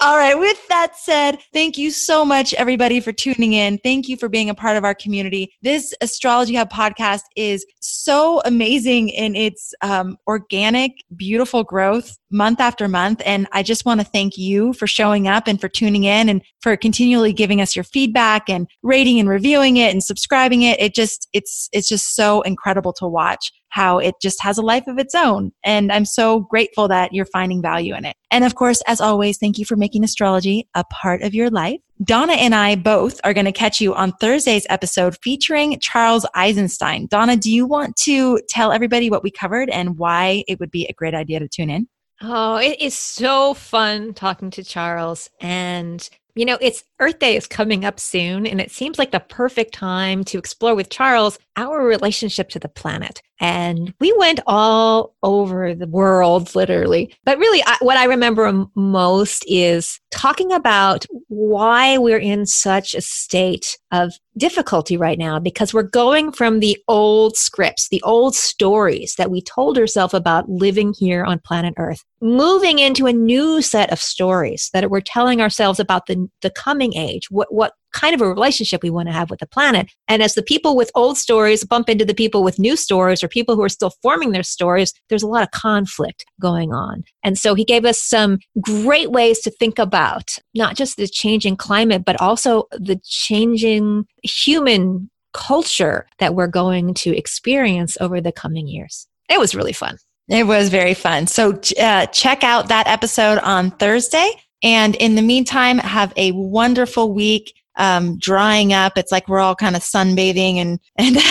All 0.00 0.16
right. 0.16 0.38
With 0.38 0.68
that 0.68 0.96
said, 0.96 1.38
thank 1.52 1.76
you 1.76 1.90
so 1.90 2.24
much, 2.24 2.54
everybody, 2.54 3.00
for 3.00 3.12
tuning 3.12 3.54
in. 3.54 3.78
Thank 3.78 4.08
you 4.08 4.16
for 4.16 4.28
being 4.28 4.48
a 4.48 4.54
part 4.54 4.76
of 4.76 4.84
our 4.84 4.94
community. 4.94 5.52
This 5.62 5.92
Astrology 6.00 6.54
Hub 6.54 6.70
podcast 6.70 7.22
is 7.34 7.66
so 7.80 8.40
amazing 8.44 9.08
in 9.08 9.34
its 9.34 9.74
um, 9.82 10.16
organic, 10.28 10.92
beautiful 11.16 11.64
growth 11.64 12.16
month 12.30 12.60
after 12.60 12.86
month. 12.86 13.20
And 13.24 13.48
I 13.52 13.62
just 13.62 13.84
want 13.84 14.00
to 14.00 14.06
thank 14.06 14.38
you 14.38 14.74
for 14.74 14.86
showing 14.86 15.26
up 15.26 15.48
and 15.48 15.60
for 15.60 15.68
tuning 15.68 16.04
in 16.04 16.28
and 16.28 16.42
for 16.60 16.76
continually 16.76 17.32
giving 17.32 17.60
us 17.60 17.74
your 17.74 17.84
feedback 17.84 18.48
and 18.48 18.68
rating 18.82 19.18
and 19.18 19.28
reviewing 19.28 19.76
it 19.78 19.90
and 19.90 20.04
subscribing 20.04 20.62
it. 20.62 20.78
It 20.80 20.94
just, 20.94 21.28
it's, 21.32 21.68
it's 21.72 21.88
just 21.88 22.14
so 22.14 22.42
incredible 22.42 22.92
to 22.94 23.08
watch 23.08 23.52
how 23.70 23.98
it 23.98 24.14
just 24.20 24.42
has 24.42 24.58
a 24.58 24.62
life 24.62 24.86
of 24.86 24.98
its 24.98 25.14
own. 25.14 25.52
And 25.64 25.92
I'm 25.92 26.04
so 26.04 26.40
grateful 26.40 26.88
that 26.88 27.12
you're 27.12 27.24
finding 27.24 27.62
value 27.62 27.94
in 27.94 28.04
it. 28.04 28.16
And 28.30 28.44
of 28.44 28.54
course, 28.54 28.82
as 28.86 29.00
always, 29.00 29.38
thank 29.38 29.58
you 29.58 29.64
for 29.64 29.76
making 29.76 30.04
astrology 30.04 30.68
a 30.74 30.84
part 30.84 31.22
of 31.22 31.34
your 31.34 31.50
life. 31.50 31.80
Donna 32.04 32.34
and 32.34 32.54
I 32.54 32.76
both 32.76 33.20
are 33.24 33.34
going 33.34 33.46
to 33.46 33.52
catch 33.52 33.80
you 33.80 33.94
on 33.94 34.12
Thursday's 34.20 34.66
episode 34.70 35.16
featuring 35.22 35.78
Charles 35.80 36.24
Eisenstein. 36.34 37.08
Donna, 37.10 37.36
do 37.36 37.52
you 37.52 37.66
want 37.66 37.96
to 38.04 38.40
tell 38.48 38.70
everybody 38.70 39.10
what 39.10 39.24
we 39.24 39.30
covered 39.30 39.68
and 39.68 39.98
why 39.98 40.44
it 40.46 40.60
would 40.60 40.70
be 40.70 40.86
a 40.86 40.92
great 40.92 41.14
idea 41.14 41.40
to 41.40 41.48
tune 41.48 41.70
in? 41.70 41.88
Oh, 42.20 42.56
it 42.56 42.80
is 42.80 42.94
so 42.94 43.54
fun 43.54 44.14
talking 44.14 44.50
to 44.52 44.64
Charles. 44.64 45.30
And, 45.40 46.08
you 46.34 46.44
know, 46.44 46.58
it's 46.60 46.84
Earth 47.00 47.18
Day 47.18 47.36
is 47.36 47.46
coming 47.46 47.84
up 47.84 47.98
soon, 47.98 48.46
and 48.46 48.60
it 48.60 48.70
seems 48.70 48.98
like 48.98 49.10
the 49.10 49.20
perfect 49.20 49.74
time 49.74 50.24
to 50.24 50.38
explore 50.38 50.74
with 50.74 50.90
Charles 50.90 51.38
our 51.56 51.84
relationship 51.84 52.48
to 52.50 52.58
the 52.58 52.68
planet. 52.68 53.20
And 53.40 53.94
we 54.00 54.12
went 54.16 54.40
all 54.46 55.14
over 55.22 55.74
the 55.74 55.86
world, 55.86 56.54
literally. 56.54 57.14
But 57.24 57.38
really, 57.38 57.62
I, 57.66 57.76
what 57.80 57.96
I 57.96 58.04
remember 58.04 58.66
most 58.74 59.44
is 59.48 60.00
talking 60.10 60.52
about 60.52 61.04
why 61.28 61.98
we're 61.98 62.18
in 62.18 62.46
such 62.46 62.94
a 62.94 63.00
state 63.00 63.76
of 63.92 64.12
difficulty 64.36 64.96
right 64.96 65.18
now 65.18 65.38
because 65.38 65.74
we're 65.74 65.82
going 65.82 66.32
from 66.32 66.60
the 66.60 66.76
old 66.88 67.36
scripts, 67.36 67.88
the 67.88 68.02
old 68.02 68.34
stories 68.34 69.14
that 69.18 69.30
we 69.30 69.42
told 69.42 69.78
ourselves 69.78 70.14
about 70.14 70.48
living 70.48 70.94
here 70.98 71.24
on 71.24 71.40
planet 71.40 71.74
Earth, 71.76 72.04
moving 72.20 72.78
into 72.78 73.06
a 73.06 73.12
new 73.12 73.60
set 73.60 73.90
of 73.92 74.00
stories 74.00 74.70
that 74.72 74.90
we're 74.90 75.00
telling 75.00 75.40
ourselves 75.40 75.80
about 75.80 76.06
the, 76.06 76.28
the 76.42 76.50
coming 76.50 76.96
age, 76.96 77.30
what, 77.30 77.52
what 77.52 77.72
kind 77.92 78.14
of 78.14 78.20
a 78.20 78.28
relationship 78.28 78.82
we 78.82 78.90
want 78.90 79.08
to 79.08 79.12
have 79.12 79.30
with 79.30 79.40
the 79.40 79.46
planet. 79.46 79.90
And 80.06 80.22
as 80.22 80.34
the 80.34 80.42
people 80.42 80.76
with 80.76 80.90
old 80.94 81.18
stories 81.18 81.64
bump 81.64 81.88
into 81.88 82.04
the 82.04 82.14
people 82.14 82.42
with 82.42 82.58
new 82.58 82.76
stories 82.76 83.22
or 83.22 83.28
people 83.28 83.56
who 83.56 83.62
are 83.62 83.68
still 83.68 83.92
forming 84.02 84.32
their 84.32 84.42
stories, 84.42 84.92
there's 85.08 85.22
a 85.22 85.28
lot 85.28 85.42
of 85.42 85.50
conflict 85.50 86.24
going 86.40 86.72
on. 86.72 87.04
And 87.22 87.38
so 87.38 87.54
he 87.54 87.64
gave 87.64 87.84
us 87.84 88.00
some 88.02 88.38
great 88.60 89.10
ways 89.10 89.40
to 89.40 89.50
think 89.50 89.78
about 89.78 90.36
not 90.54 90.76
just 90.76 90.96
the 90.96 91.08
changing 91.08 91.56
climate, 91.56 92.04
but 92.04 92.20
also 92.20 92.64
the 92.72 93.00
changing 93.04 94.06
human 94.22 95.10
culture 95.34 96.06
that 96.18 96.34
we're 96.34 96.46
going 96.46 96.94
to 96.94 97.16
experience 97.16 97.96
over 98.00 98.20
the 98.20 98.32
coming 98.32 98.66
years. 98.66 99.06
It 99.28 99.38
was 99.38 99.54
really 99.54 99.72
fun. 99.72 99.98
It 100.28 100.46
was 100.46 100.68
very 100.68 100.94
fun. 100.94 101.26
So 101.26 101.60
uh, 101.80 102.06
check 102.06 102.44
out 102.44 102.68
that 102.68 102.86
episode 102.86 103.38
on 103.38 103.70
Thursday. 103.72 104.30
And 104.62 104.94
in 104.96 105.14
the 105.14 105.22
meantime, 105.22 105.78
have 105.78 106.12
a 106.16 106.32
wonderful 106.32 107.12
week 107.12 107.54
um, 107.78 108.18
drying 108.18 108.72
up. 108.72 108.98
It's 108.98 109.10
like 109.10 109.28
we're 109.28 109.40
all 109.40 109.54
kind 109.54 109.76
of 109.76 109.82
sunbathing, 109.82 110.56
and 110.56 110.78
and 110.96 111.16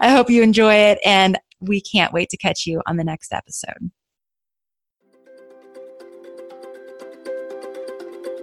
I 0.00 0.10
hope 0.10 0.28
you 0.28 0.42
enjoy 0.42 0.74
it. 0.74 0.98
And 1.04 1.38
we 1.60 1.80
can't 1.80 2.12
wait 2.12 2.28
to 2.30 2.36
catch 2.36 2.66
you 2.66 2.82
on 2.86 2.96
the 2.96 3.04
next 3.04 3.32
episode. 3.32 3.90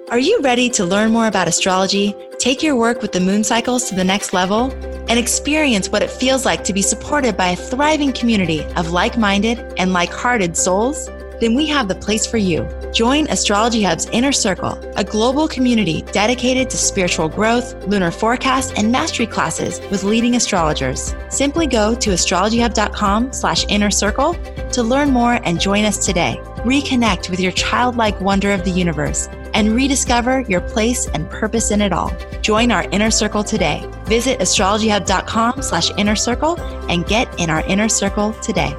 Are 0.09 0.17
you 0.17 0.41
ready 0.41 0.71
to 0.71 0.85
learn 0.85 1.11
more 1.11 1.27
about 1.27 1.47
astrology, 1.47 2.15
take 2.39 2.63
your 2.63 2.75
work 2.75 3.03
with 3.03 3.11
the 3.11 3.19
moon 3.19 3.43
cycles 3.43 3.87
to 3.89 3.95
the 3.95 4.03
next 4.03 4.33
level, 4.33 4.71
and 5.07 5.19
experience 5.19 5.89
what 5.89 6.01
it 6.01 6.09
feels 6.09 6.45
like 6.45 6.63
to 6.63 6.73
be 6.73 6.81
supported 6.81 7.37
by 7.37 7.49
a 7.49 7.55
thriving 7.55 8.11
community 8.11 8.63
of 8.75 8.89
like 8.89 9.19
minded 9.19 9.59
and 9.77 9.93
like 9.93 10.09
hearted 10.11 10.57
souls? 10.57 11.09
Then 11.39 11.55
we 11.55 11.67
have 11.67 11.87
the 11.87 11.95
place 11.95 12.25
for 12.25 12.37
you. 12.37 12.67
Join 12.93 13.27
Astrology 13.29 13.83
Hub's 13.83 14.07
Inner 14.07 14.31
Circle, 14.31 14.79
a 14.95 15.03
global 15.03 15.47
community 15.47 16.01
dedicated 16.11 16.69
to 16.69 16.77
spiritual 16.77 17.29
growth, 17.29 17.73
lunar 17.87 18.11
forecast, 18.11 18.77
and 18.77 18.91
mastery 18.91 19.27
classes 19.27 19.79
with 19.91 20.03
leading 20.03 20.35
astrologers. 20.35 21.15
Simply 21.29 21.67
go 21.67 21.95
to 21.95 22.11
astrologyhub.com 22.11 23.33
slash 23.33 23.65
inner 23.69 23.91
circle 23.91 24.33
to 24.71 24.83
learn 24.83 25.11
more 25.11 25.39
and 25.43 25.59
join 25.59 25.85
us 25.85 26.05
today. 26.05 26.39
Reconnect 26.59 27.29
with 27.29 27.39
your 27.39 27.51
childlike 27.53 28.19
wonder 28.19 28.51
of 28.51 28.65
the 28.65 28.71
universe 28.71 29.29
and 29.53 29.75
rediscover 29.75 30.41
your 30.41 30.61
place 30.61 31.07
and 31.07 31.29
purpose 31.29 31.71
in 31.71 31.81
it 31.81 31.93
all. 31.93 32.11
Join 32.41 32.71
our 32.71 32.83
inner 32.91 33.11
circle 33.11 33.43
today. 33.43 33.85
Visit 34.05 34.39
astrologyhub.com 34.39 35.61
slash 35.61 35.91
inner 35.97 36.15
circle 36.15 36.59
and 36.89 37.05
get 37.05 37.27
in 37.39 37.49
our 37.49 37.61
inner 37.67 37.89
circle 37.89 38.33
today. 38.41 38.75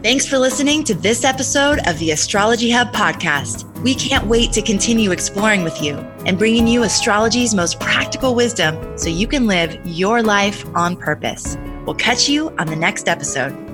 Thanks 0.00 0.28
for 0.28 0.38
listening 0.38 0.84
to 0.84 0.94
this 0.94 1.24
episode 1.24 1.80
of 1.88 1.98
the 1.98 2.12
Astrology 2.12 2.70
Hub 2.70 2.92
podcast. 2.92 3.66
We 3.82 3.96
can't 3.96 4.28
wait 4.28 4.52
to 4.52 4.62
continue 4.62 5.10
exploring 5.10 5.64
with 5.64 5.82
you 5.82 5.96
and 6.24 6.38
bringing 6.38 6.68
you 6.68 6.84
astrology's 6.84 7.52
most 7.52 7.80
practical 7.80 8.36
wisdom 8.36 8.96
so 8.96 9.08
you 9.08 9.26
can 9.26 9.48
live 9.48 9.76
your 9.84 10.22
life 10.22 10.64
on 10.76 10.96
purpose. 10.96 11.58
We'll 11.84 11.96
catch 11.96 12.28
you 12.28 12.50
on 12.58 12.68
the 12.68 12.76
next 12.76 13.08
episode. 13.08 13.67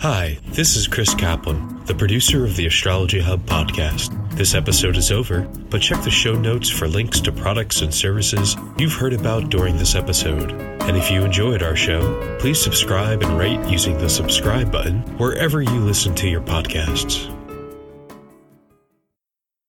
Hi, 0.00 0.38
this 0.46 0.76
is 0.76 0.88
Chris 0.88 1.14
Kaplan, 1.14 1.84
the 1.84 1.94
producer 1.94 2.42
of 2.42 2.56
the 2.56 2.64
Astrology 2.64 3.20
Hub 3.20 3.44
podcast. 3.44 4.16
This 4.30 4.54
episode 4.54 4.96
is 4.96 5.12
over, 5.12 5.42
but 5.42 5.82
check 5.82 6.02
the 6.02 6.10
show 6.10 6.32
notes 6.32 6.70
for 6.70 6.88
links 6.88 7.20
to 7.20 7.32
products 7.32 7.82
and 7.82 7.92
services 7.92 8.56
you've 8.78 8.94
heard 8.94 9.12
about 9.12 9.50
during 9.50 9.76
this 9.76 9.94
episode. 9.94 10.52
And 10.52 10.96
if 10.96 11.10
you 11.10 11.22
enjoyed 11.22 11.62
our 11.62 11.76
show, 11.76 12.38
please 12.38 12.58
subscribe 12.58 13.22
and 13.22 13.38
rate 13.38 13.60
using 13.68 13.98
the 13.98 14.08
subscribe 14.08 14.72
button 14.72 15.02
wherever 15.18 15.60
you 15.60 15.80
listen 15.80 16.14
to 16.14 16.28
your 16.30 16.40
podcasts. 16.40 17.28